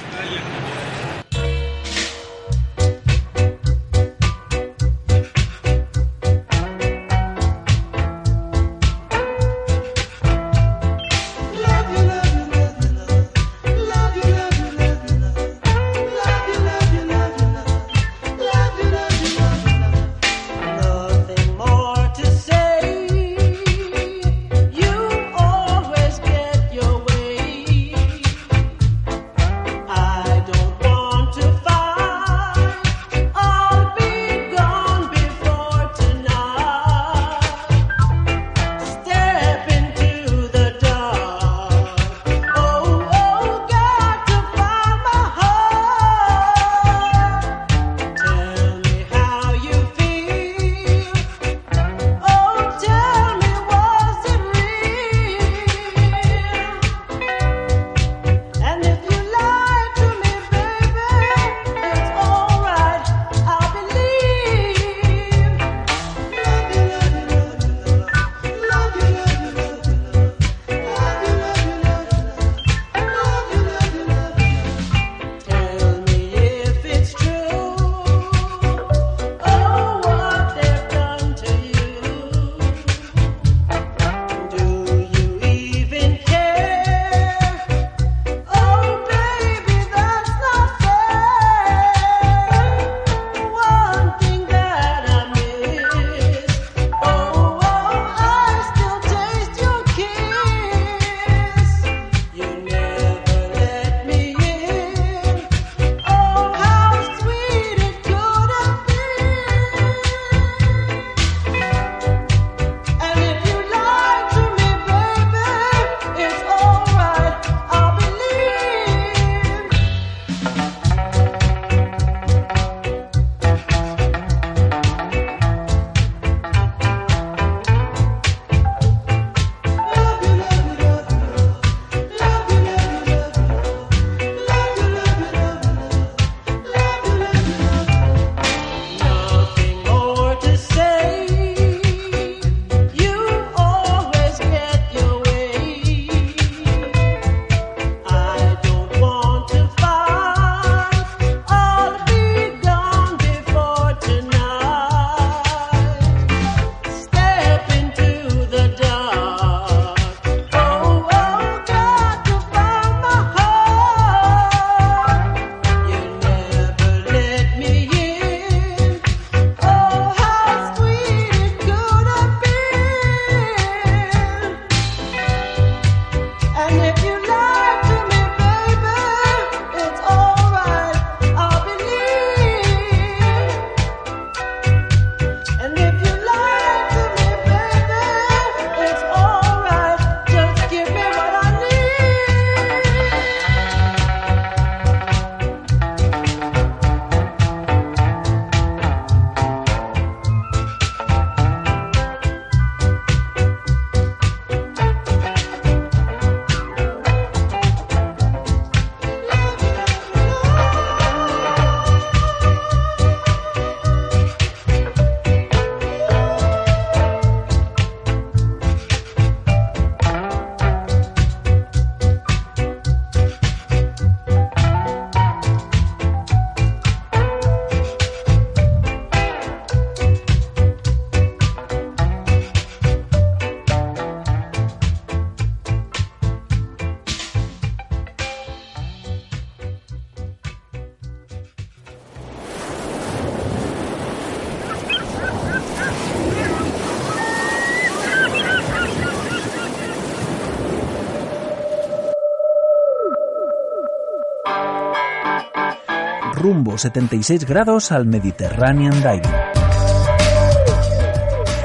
[256.84, 259.22] 76 grados al Mediterranean Diving.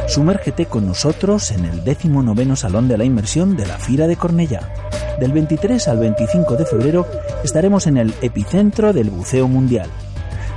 [0.07, 4.73] Sumérgete con nosotros en el 19 Salón de la Inmersión de la Fira de Cornellá.
[5.19, 7.05] Del 23 al 25 de febrero
[7.43, 9.89] estaremos en el epicentro del buceo mundial.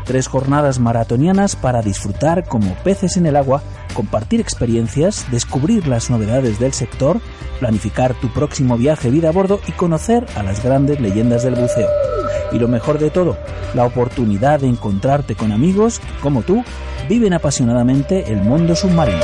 [0.05, 6.61] Tres jornadas maratonianas para disfrutar como peces en el agua, compartir experiencias, descubrir las novedades
[6.61, 7.21] del sector,
[7.59, 12.12] planificar tu próximo viaje vida a bordo y conocer a las grandes leyendas del buceo.
[12.53, 13.37] Y lo mejor de todo,
[13.75, 16.63] la oportunidad de encontrarte con amigos que, como tú,
[17.09, 19.21] viven apasionadamente el mundo submarino.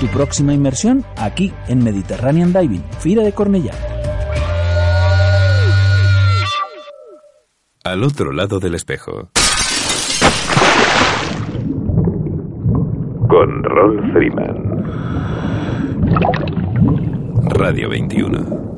[0.00, 3.72] Tu próxima inmersión aquí en Mediterranean Diving, Fira de Cornellá.
[7.84, 9.30] Al otro lado del espejo.
[13.28, 14.74] Con Ron Freeman.
[17.50, 18.73] Radio 21.